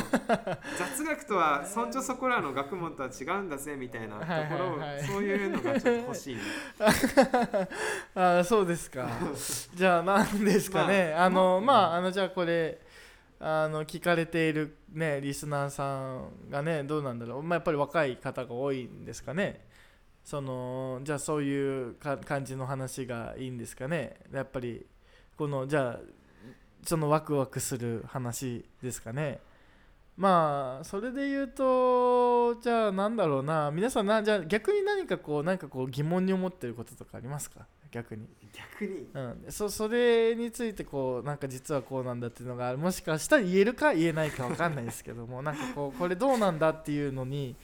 [0.78, 5.04] 雑学とはそんじょそこらの学問とは違うんだぜみたいなところを、はいはいはい。
[5.04, 6.36] そういうのがちょっと欲しい。
[6.36, 6.42] ね
[8.14, 9.08] あーそうですか。
[9.74, 12.80] じゃあ何ですかね、 あ、のまあまああのじゃあこれ
[13.40, 17.42] あの聞かれているねリスナーさんがねどうなんだろう。
[17.42, 19.66] まあやっぱり若い方が多いんですかね。
[20.24, 24.16] そのじゃあそういう感じの話がいいんですかね。
[24.32, 24.84] やっぱり
[25.36, 26.00] このじゃあ
[26.84, 29.40] そのワクワクする話ですかね。
[30.16, 33.70] まあそれで言うとじゃあなんだろうな。
[33.70, 37.60] 皆さんなじゃあ逆に何かこう何かこう疑問に思ってることとかありますか？
[37.90, 39.06] 逆に、逆に？
[39.14, 47.56] うん、そそれについてこうなんか実はこうなんだっていうのがもしかしたら言えるか言えないかわかんないですけども なんかこうこれどうなんだっていうのに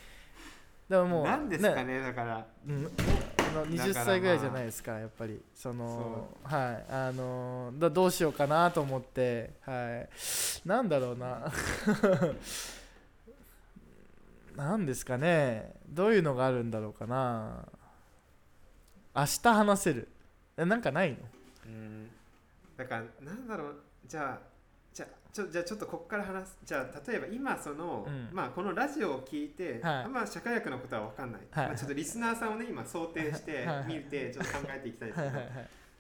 [0.89, 2.47] でももう何ですかねだから。
[2.67, 2.91] うん、
[3.39, 5.41] あの20だから歳ぐらいじゃないですか、やっぱり。
[5.55, 6.93] そのはい。
[6.93, 10.69] あのだどうしようかなと思ってはい。
[10.69, 11.51] なんだろうな。
[14.57, 15.75] なんですかね。
[15.89, 17.67] どういうのがあるんだろうかな。
[19.17, 20.09] 明日話せる。
[20.09, 20.14] え
[20.57, 21.17] なんかないの？
[21.67, 22.11] うん。
[22.77, 23.77] だからなんだろう。
[24.07, 24.47] じゃあ
[24.93, 26.59] じゃあちょじゃあちょっとここから話す。
[26.65, 28.29] じゃあ例えば今その、うん。
[28.33, 29.95] まあこのラジオを聞いて、はい。
[30.05, 31.67] あんま社会学のことは分かんない、はい。
[31.67, 35.49] まあ、ちょっとリスナーさんをね今想定して見てちょっと考えていきたいですけどはい。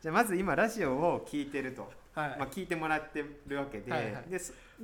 [0.02, 2.28] じゃあまず今ラジオを聞いてると、はい。
[2.38, 4.12] まあ、聞いてもらってるわけで,、はい。
[4.12, 4.24] はい。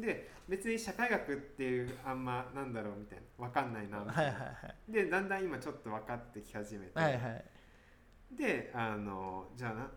[0.00, 3.46] で別に社会学っていうあんまなんだろうみたいな。
[3.46, 4.40] 分かんないなみたいな、はい。
[4.40, 4.46] は
[4.88, 4.92] い。
[4.92, 7.22] でだんだん今ちょっと分かってき始めて、はいはい。
[7.22, 7.44] はい
[8.36, 9.90] であのじゃあな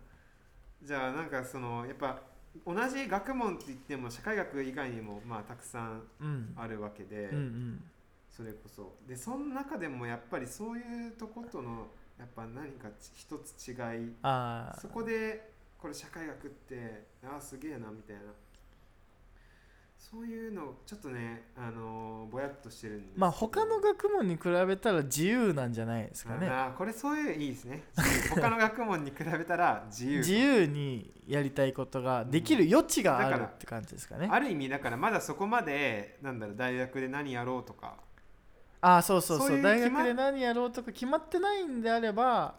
[0.82, 2.20] じゃあなんかそのやっぱ
[2.66, 6.54] 同じ学問って言っても社会学以外にもまあたくさんうん。
[6.56, 7.84] あるわけで、うんうん。
[8.30, 8.94] それこそ。
[9.08, 14.14] でその中でもやっぱりそういうとことのやっぱ何かち一つ違い。
[14.80, 18.22] そこでこれ社会学ってああすげえなみたいな
[20.10, 26.46] そういうのちょっとねあのぼやっとしてるんでまあ他の学問に比べたら自由なんじゃないですかね。
[26.46, 27.84] あーこれそういういいですね。
[28.34, 30.18] 他の学問に比べたら自由。
[30.18, 34.28] 自由にやりたいことができる余地があるって感じですかね。
[34.30, 37.96] ある意味だからまだそこまでなんだろう大学で何やろうとか。
[38.82, 39.48] ああそうそうそう。
[39.48, 42.56] そういう大学で何やろうとか決まってないんであれば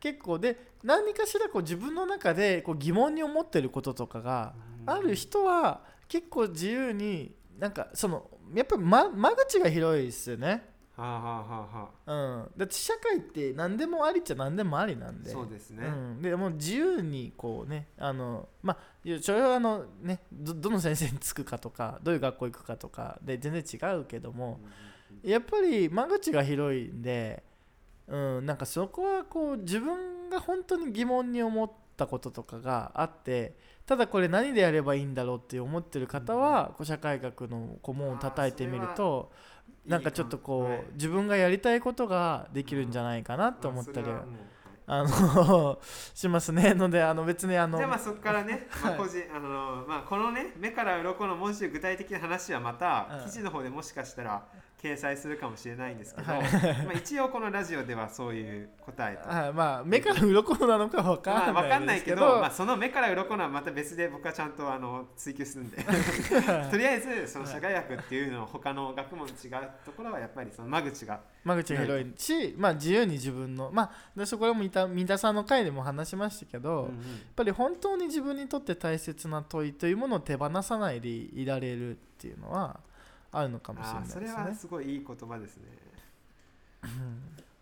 [0.00, 4.54] 結構で何かしらこう自分の中でこう疑問に思ってることとかが
[4.86, 10.68] ある人は結構自由になんかそのやっぱり間間口が広いですよね。
[10.96, 15.30] はあはあはあはうん、だって社会って何でもありっちゃ何でもありなんあで。
[15.30, 18.78] そうですね、うん、でもう自由にこうねあのまあ
[19.22, 24.60] それはあのねどどの先生につくかとかどういう学校行くかとかで全然違うけども
[25.22, 27.44] やっぱり間口が広いんで、
[28.08, 33.56] うん、なんかそこはこう自分が本当に疑問に思ったこととかがあって
[33.90, 39.32] ただこれ何でやればいいんだろうって思ってる方は、こう社会学の顧問を叩いてみると
[39.84, 40.84] なんかちょっとこう、はい。
[40.92, 44.06] 自分がやりたいことができるんじゃないかなと思ったり
[44.86, 45.80] あの
[46.14, 46.72] しますね。
[46.78, 48.98] のであの別にあのじゃあまあそこからね、 まあ、はい。
[49.00, 53.24] 個人、あのまあ、このね目から鱗の文字具体的な話はまたうん。
[53.24, 54.46] 記事の方でもしかしたら
[54.82, 56.42] 掲載するかもしれないんですけど、はい。
[56.42, 59.28] まあ一応このラジオではそういう答えと。
[59.28, 59.52] はい。
[59.52, 65.76] まあ目から鱗なのかわかんまあ、わかんなないいけど、まあ、その目から鱗のはまた別で僕はちゃんとあの追求するんで。
[66.70, 76.88] とりあえずその社会学っていうの他の学問と違うところはやっぱりその間口が間口が広いし、まあ、自由に自分のまあでそこらも三田三田さんの回でも話しましたけど、やっ
[77.36, 82.80] ぱり本当に自分にとって大切な問いというものを手放さないでいられるっていうのは
[83.32, 84.28] あるのかもしれないですね。
[84.28, 85.64] それはすごいいい言葉ですね。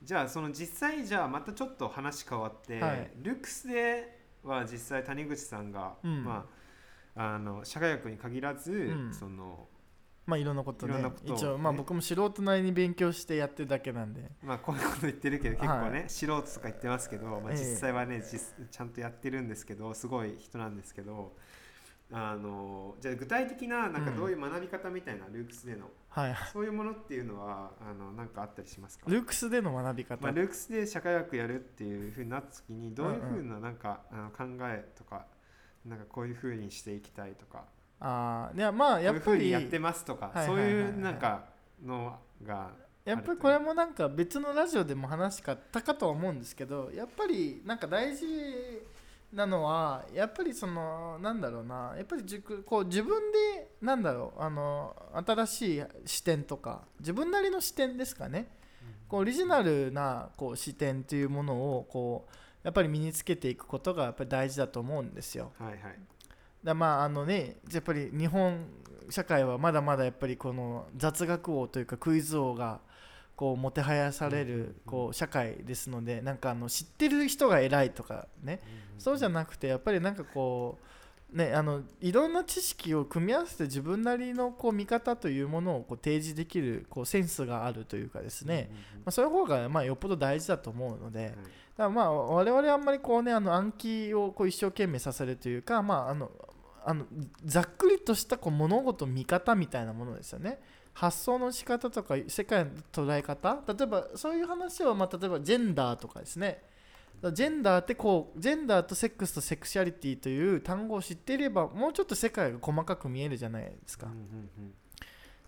[0.02, 3.10] じゃあその実際じゃあまたちょっと話変わって、はい。
[3.22, 6.24] ルックスでは実際谷口さんが、うん。
[6.24, 6.46] ま
[7.14, 9.12] あ、あの社会学に限らず、ん。
[9.12, 9.68] その
[10.24, 10.92] まあいろんなことね。
[10.92, 14.30] いろんなことを一応まあね僕も素人なりに勉強してやってるだけなんで。
[14.42, 17.58] まあこういうこと言ってるけど結構ね、は素人とか言ってますけど、まあ、ええ。
[17.58, 18.40] 実際はね、実
[18.70, 21.34] ちゃんとやってるんですけどすごい人なんですけど
[22.10, 29.04] あのじゃあ具体的ななんかうんどういう学び方みたいな、ルークスでのはいそういうものっていうのはあのなんかあったりしますか？
[29.08, 35.26] ルークスでの学び方、まあ、ルークスで社会学やるっていうふうになった時にどういうふうななんか、あの考えとか
[35.84, 37.64] なんかこういうふうにしていきたいとか。
[38.00, 40.74] ああいやまあやっこうぱりいうふうにやってますとか、はいそうはいはい。
[40.76, 41.44] はいいうなんか
[41.84, 42.70] のが
[43.04, 45.42] やっぱりこれもなんか別のラジオでも話し
[45.72, 48.26] たかとは思うんですけどやっぱりなんか大事
[49.32, 51.94] なのはやっぱりそのなんだろうな。
[51.96, 58.48] やっぱりじくこう自分でなんだろうあの新しい視点とか自分なりの視点ですかね。
[59.08, 65.52] こうオリジナルなこう視点というものをこうやっぱり身につけていくことがやっぱり大事だと思うんですよ。
[65.58, 65.78] はいはい。
[66.64, 68.66] だまああのねやっぱり日本
[69.10, 72.80] 社会はまだまだやっぱりこの雑学王というかクイズ王が
[73.38, 78.60] こうもてはやされるこう社会ですのでなんかあの知ってる人が偉いとかね。
[78.98, 80.76] そうじゃなくてやっぱりなんかこ
[81.32, 91.38] うねあのいろんな知識を組み合わせて自分なりのこう見方というものをこう提示できるこうセンスがあるというかですね、まあ、そういう方がまあよっぽど大事だと思うので、だか
[91.84, 96.32] らまあ我々はあんまりこうねあの暗記をこう一生懸命させるというかまああの
[96.84, 97.04] あの
[97.44, 100.58] ざっくりとしたこう物事見方みたいなものですよね
[100.98, 103.62] 発想の仕方とか世界の捉え方？
[103.68, 106.60] 例えばそういう話を、まあ、例えばジェンダーとかですね。
[107.32, 114.74] ジェンダーってこうジェンダーとセックスとセクシャリティという単語を知っていればもうちょっと世界が細かく見えるじゃないですか、うんうん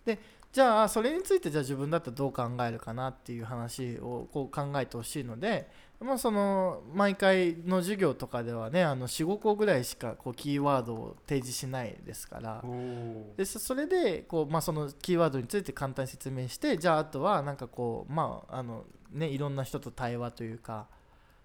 [0.07, 0.17] うん。
[0.53, 5.69] じゃあそれについてじゃあ自分だったらどう考えるかなっていう話をこう考えてほしいので、
[6.01, 12.63] まあ、その毎回の授業とかではねあの45個ぐらいしかこうキーワードを提示しないですから。
[13.37, 20.87] でそそれでこう、まあ、そのキーワードについて簡単に説明してじゃああとはなんかこうまああのねいろんな人と対話というか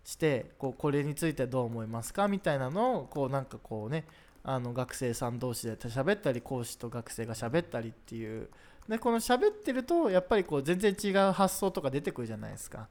[0.05, 4.07] してこうこれについてどう思いますかみたいなのをこうなんかこうね
[4.43, 8.49] あの学生さん同士で喋ったり講師と学生が喋ったりっていう。
[8.89, 12.89] でこの喋ってるとやっぱりこう全然違う発想とか出てくるじゃないですか。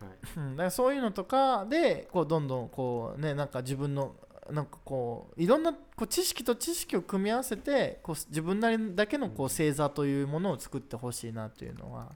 [0.00, 0.10] はい。
[0.36, 4.16] うん、だからそういうのとかでこうどんどんこうねなんか自分の
[4.50, 12.12] なんかこういろんなこう知識と知識を組み合わせてこう自分なりだけのこう星座というものを作ってほしいなというのは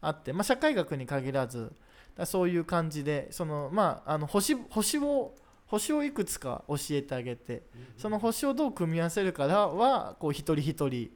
[0.00, 1.72] あって、まあ、社会学に限らず
[2.16, 5.34] だそういう感じでその、まあ、あの星星を
[5.66, 7.62] 星をいくつか教えてあげて
[7.96, 11.10] その星をどう組み合わせるからはこう一人一人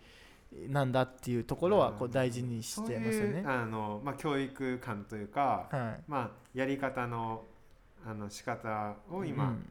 [0.68, 3.44] なんだっていうところはこう大事にしてますよね。
[3.46, 6.04] あの、まあ、教育観というか、はい。
[6.06, 7.44] まあ、やり方の
[8.04, 9.64] あの仕方を今、うん。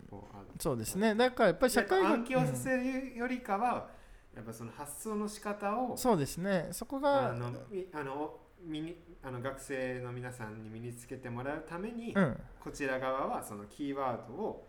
[0.60, 1.16] そうですね。
[1.16, 3.88] だからやっぱり社会学暗記をさせるよりかは、
[4.36, 6.68] やっぱその発想の仕方をそうですね。
[6.72, 14.68] そこがあのみあの身にあの学生の皆さんに身につけてもらうために、うん、こちら側はそのキーワードを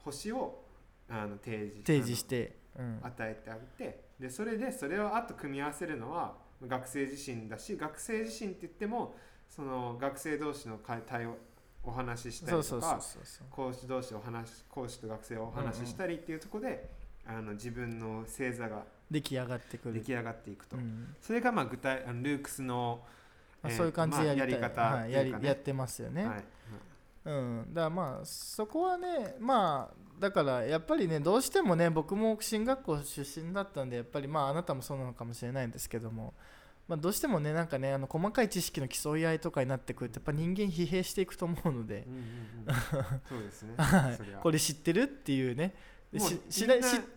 [0.00, 0.64] 星を
[1.08, 2.56] あの提示提示して、
[3.02, 6.34] 与えてあげてでそれでそれをあと組み合わせるのは
[6.66, 9.14] 学生自身だし学生自身って言っても
[9.48, 11.36] その学生同士の会対応
[11.84, 13.00] お話ししたりとか
[13.50, 16.90] 講師同士お話講師と学生をお話ししたりっていうところで、
[17.24, 19.94] あの自分の星座が出来上がってくる。
[19.94, 21.14] 出来上がっていくと、うん。
[21.20, 23.00] それがまあ具体あのルークスの、
[23.62, 26.44] えーまあそういう感じでやり方はい、やりやってますよね、はい
[27.28, 36.32] うん、だからまあそこはねまあだからやっぱりねどうしてもね僕も進学校出身だったんでやっぱりまああなたもそうなのかもしれないんですけども、
[36.88, 42.74] まあ、どうしてもねなんかねあの細かい知識の競い合いとかになってくるとやっぱ人間疲弊していくと思うのでう、んうんうん。
[43.28, 43.74] そうですね。
[44.40, 45.74] これ知ってるっていうね。
[46.16, 46.64] 知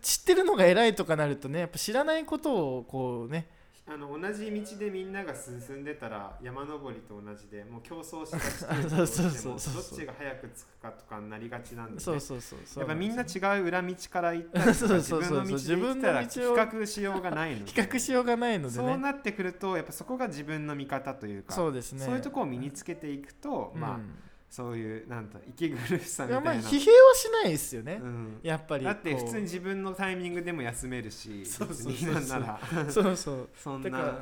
[0.02, 3.48] 知ってるのが偉いとかなるとねやっぱ知らないことをこうね
[3.84, 12.82] あの同じ道でみんなが進んでたら山登りと同じでもう競争しがちというかそうそうそうどっちが早く着くかとかになりがちなんで、ね、そうそうそうそう。
[12.82, 22.04] やっぱみんなち違う裏道から行ったり 自分の道で行ったら比較しようがないので比較しようがないのでそうねなってくるとやっぱそこが自分の見方というかそうですね。
[22.04, 24.14] そういうところを身につけていくと、まあうん
[24.52, 33.16] そういうなんだ息苦しさみたいな、まあ疲弊はしないですよね、うん、やっぱりだって普通にこ自分のタイミングでも休めるしそうそうそうそう。
[33.16, 34.18] そうそんな。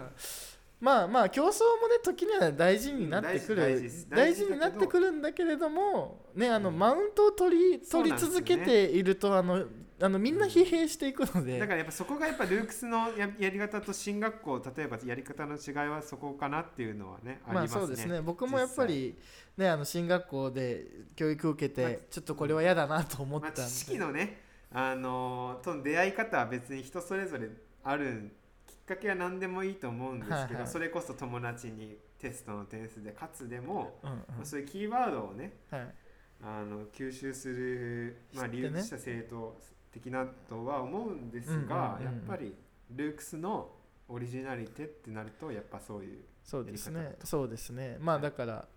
[0.81, 6.79] まあまあ競争もね時には大事になってくる、うん大事になってくるんだけれどもねあの、うん。
[6.79, 9.65] マウントを取り取り続けていると、あの
[10.03, 17.77] あのみんな疲弊していくので、だからやっぱそこがやっぱルークスのややり方と進学校例えばやり方の違いはそこかなっていうのはねありまますね。
[17.77, 18.21] あそうですね。
[18.23, 19.19] 僕もやっぱり
[19.59, 20.87] ねあの進学校で
[21.17, 24.41] 教育を受けて、まあちょっとこれは嫌だなと思ったんで、まあ、知識のね
[24.73, 27.49] あのーとの出会い方は別に人それぞれ
[27.85, 28.31] ある
[28.67, 30.67] きっかけは何でもいいと思うんですけど、はいはい。
[30.67, 34.17] それこそ友達にテストの点数で勝つでも、うんうん。
[34.17, 35.95] まあそういうキーワードをねはい。
[36.43, 38.69] あの吸収する、まあ、知ってね。
[38.71, 39.61] 理由した生徒
[39.93, 42.55] 的なとは思うんですが、やっぱり
[42.91, 43.71] ルークスの
[44.09, 47.17] オリジナリテってなるとやっぱそういうそうですね。
[47.25, 47.97] そうですね。
[48.01, 48.69] まあだから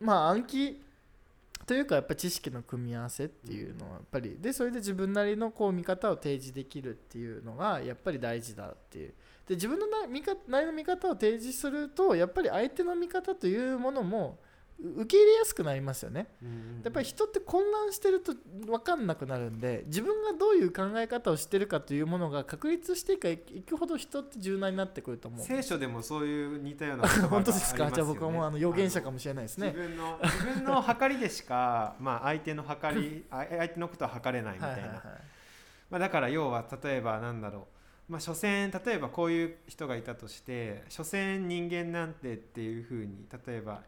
[0.00, 0.82] まあ暗記
[1.66, 9.14] というかやっぱ知識の組み合わせっていうのはやっぱりでそれで自分なりのこう見方を提示できるっていうのがやっぱり大事だっていう。
[9.48, 14.47] で自分のな見方なりの見方を提示するとやっぱり相手の見方というものもう
[14.80, 16.28] 受け入れやすくなりますよね。
[16.84, 18.32] やっぱり人って混乱してると
[18.66, 25.44] 分かんなくなるんで自分がどういう考え方をしてるかというものが確立していくほど人って柔軟になってくると思う。
[25.44, 27.90] 聖書でもそういう似たような言葉が 本当ですか？
[27.90, 29.68] じゃあ僕はもうあの預言者かもしれないですね。
[29.74, 35.04] 自分の自分の計りでしか、まあ、相手の計り あ相手のことは測れないみたいな、はいはいはい。
[35.90, 37.66] まあ、だから要は例えばなんだろ
[38.08, 43.82] う、まあ、所詮例えばこういう人がいたとして所詮人間なんてっていうふうに例えば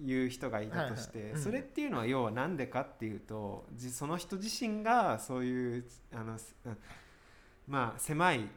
[0.00, 6.38] 言う人がいたとして、それっていうのは要は何でかっていうとじその人自身がそういうあの、
[7.66, 8.48] まあ狭い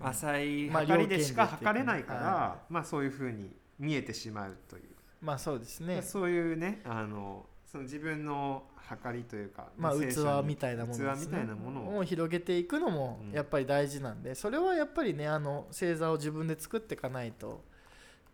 [0.00, 4.82] 浅いまあ測りでしか測れないから、はまあそういうふうに見えてしまうという。
[5.20, 6.02] まあそうですね。
[6.02, 11.98] そういうねあのその自分の測りというか、まあ器みたいなもの器みたいなものを。
[11.98, 13.32] を広げていくのもうん。
[13.32, 17.58] やっぱり大事なんで、それはやっぱりねあの星座を自分で作っていかないとやっ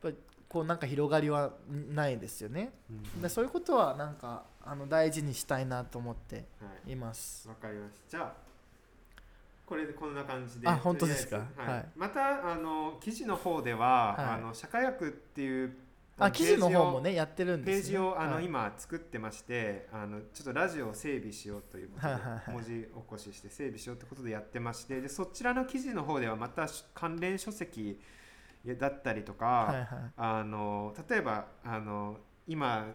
[0.02, 0.16] ぱり
[0.50, 2.72] こうなんか広がりはないですよね。
[2.90, 3.22] うん。
[3.22, 6.42] でそういうことはなんかあの大事にしたいなと思っては
[6.88, 6.92] い。
[6.92, 7.48] います。
[7.48, 8.10] わかりました。
[8.10, 8.32] じゃあ
[9.64, 11.38] これでこんな感じであ本当ですか？
[11.38, 11.70] とりあえず。
[11.70, 11.88] はい。
[11.94, 14.24] またあの記事の方では、はい。
[14.24, 15.76] あの社会学っていう
[16.18, 18.44] あ記事の方もねねやってるんペーです、ね、ジをあの、はい。
[18.46, 22.50] 今作ってましてあのちょっとラジオを整備しようということで、はいはいはい。
[22.50, 28.00] 文字起こしして整備しようってことでやってましてでそちらの記事の方ではまた関連書籍
[28.66, 29.86] だったりとか、はいはい。
[30.16, 32.92] あの例えばあの今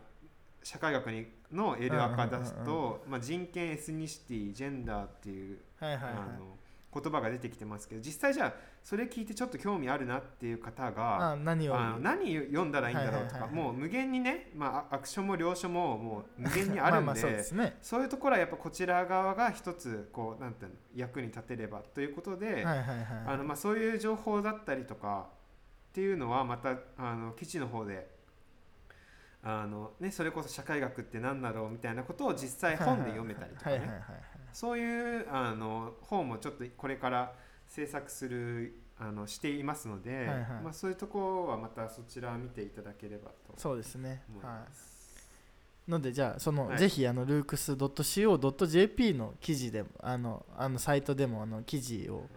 [0.64, 6.14] 社会学にの L 赤出すうんうんと、まあ、人権エスニシティジェンダーっていう、はいはいはい。
[6.14, 6.58] あの
[7.02, 11.76] 言葉が出てきてますけど実際じゃあそれ聞いてちょっと興味あるなっていう方があ何を？
[11.78, 13.42] あの何読んだらいいんだろうとか、はいはいはい。
[13.42, 17.78] はいもう無限にね、まあ、アクションも了書ももう無限にあるんで そうね。
[17.82, 23.08] そういうところはやっぱこちら側が一つこうなんていうの役に立てればということで、はいはいはい。
[23.28, 25.28] あのまあ、そういう情報だったりとか
[25.96, 28.06] っていうのはまたあの記事の方で
[29.42, 34.02] あの、ね、それこそ社会学って何だろうみたいなことを実際本で読めたりとかね。
[34.52, 37.34] そういうあの本もちょっとこれから
[37.66, 40.38] 制作するあのしていますので、はいはい。
[40.64, 44.22] まあ、そういうところはまたそちらを見ていただければとそうですね。
[44.44, 44.66] は。
[45.88, 45.92] い。
[45.92, 46.78] のでじゃあその、はい。
[46.78, 52.28] ぜひあのルークス .co.jp の記事でもあのあのサイトでもあの記事をね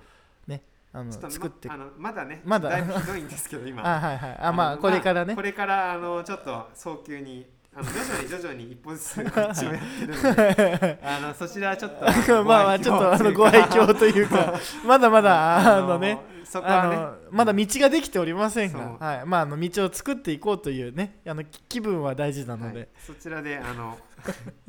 [0.92, 1.68] あのちょっと作って。
[1.68, 2.70] まあのまだねまだ。
[2.70, 3.82] だいぶひどいんですけど今。
[3.86, 4.38] あはいはい。
[4.40, 5.34] あまあのこれからね。
[5.34, 12.04] これからあのちょっと早急にあの徐々に徐々に一歩ずつこっちをやってるので あのそちらはちょっと
[12.44, 16.96] まあまあちょっとあのご愛嬌というかまだまだあのねそこはね。
[16.96, 22.74] あのまだ道ができておりませんが、はい、まああの道を作っていこうというねあのき気分は大事なのはい。
[22.74, 23.98] で、そちらであの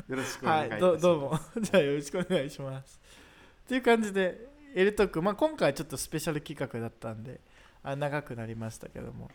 [0.08, 1.02] よろしくおはい願いします。
[1.02, 1.40] どどうも。
[1.62, 3.00] じゃあよろしくお願いします。
[3.68, 7.40] という感じでエルトーク、まあ、今回はちょっとスペシャル企画だったんで
[7.84, 9.30] あ長くなりましたけども。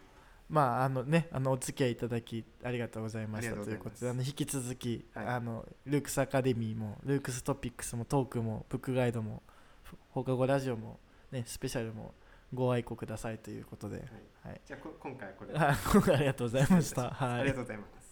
[0.46, 5.26] まああのねあのお付き合いいただきありがとうございましたということであの引き続き、はい。
[5.26, 9.42] あのルークスアカデミーもルークストピックスもトークもブックガイドも
[10.10, 10.98] 放課後ラジオも、
[11.32, 12.12] ね、スペシャルも
[12.52, 14.04] ご愛顧くださいということで、
[14.42, 15.44] はい、じゃあこ今回はこ
[16.06, 17.10] れありがとうございました。
[17.10, 17.40] はい。
[17.40, 18.03] ありがとうございます。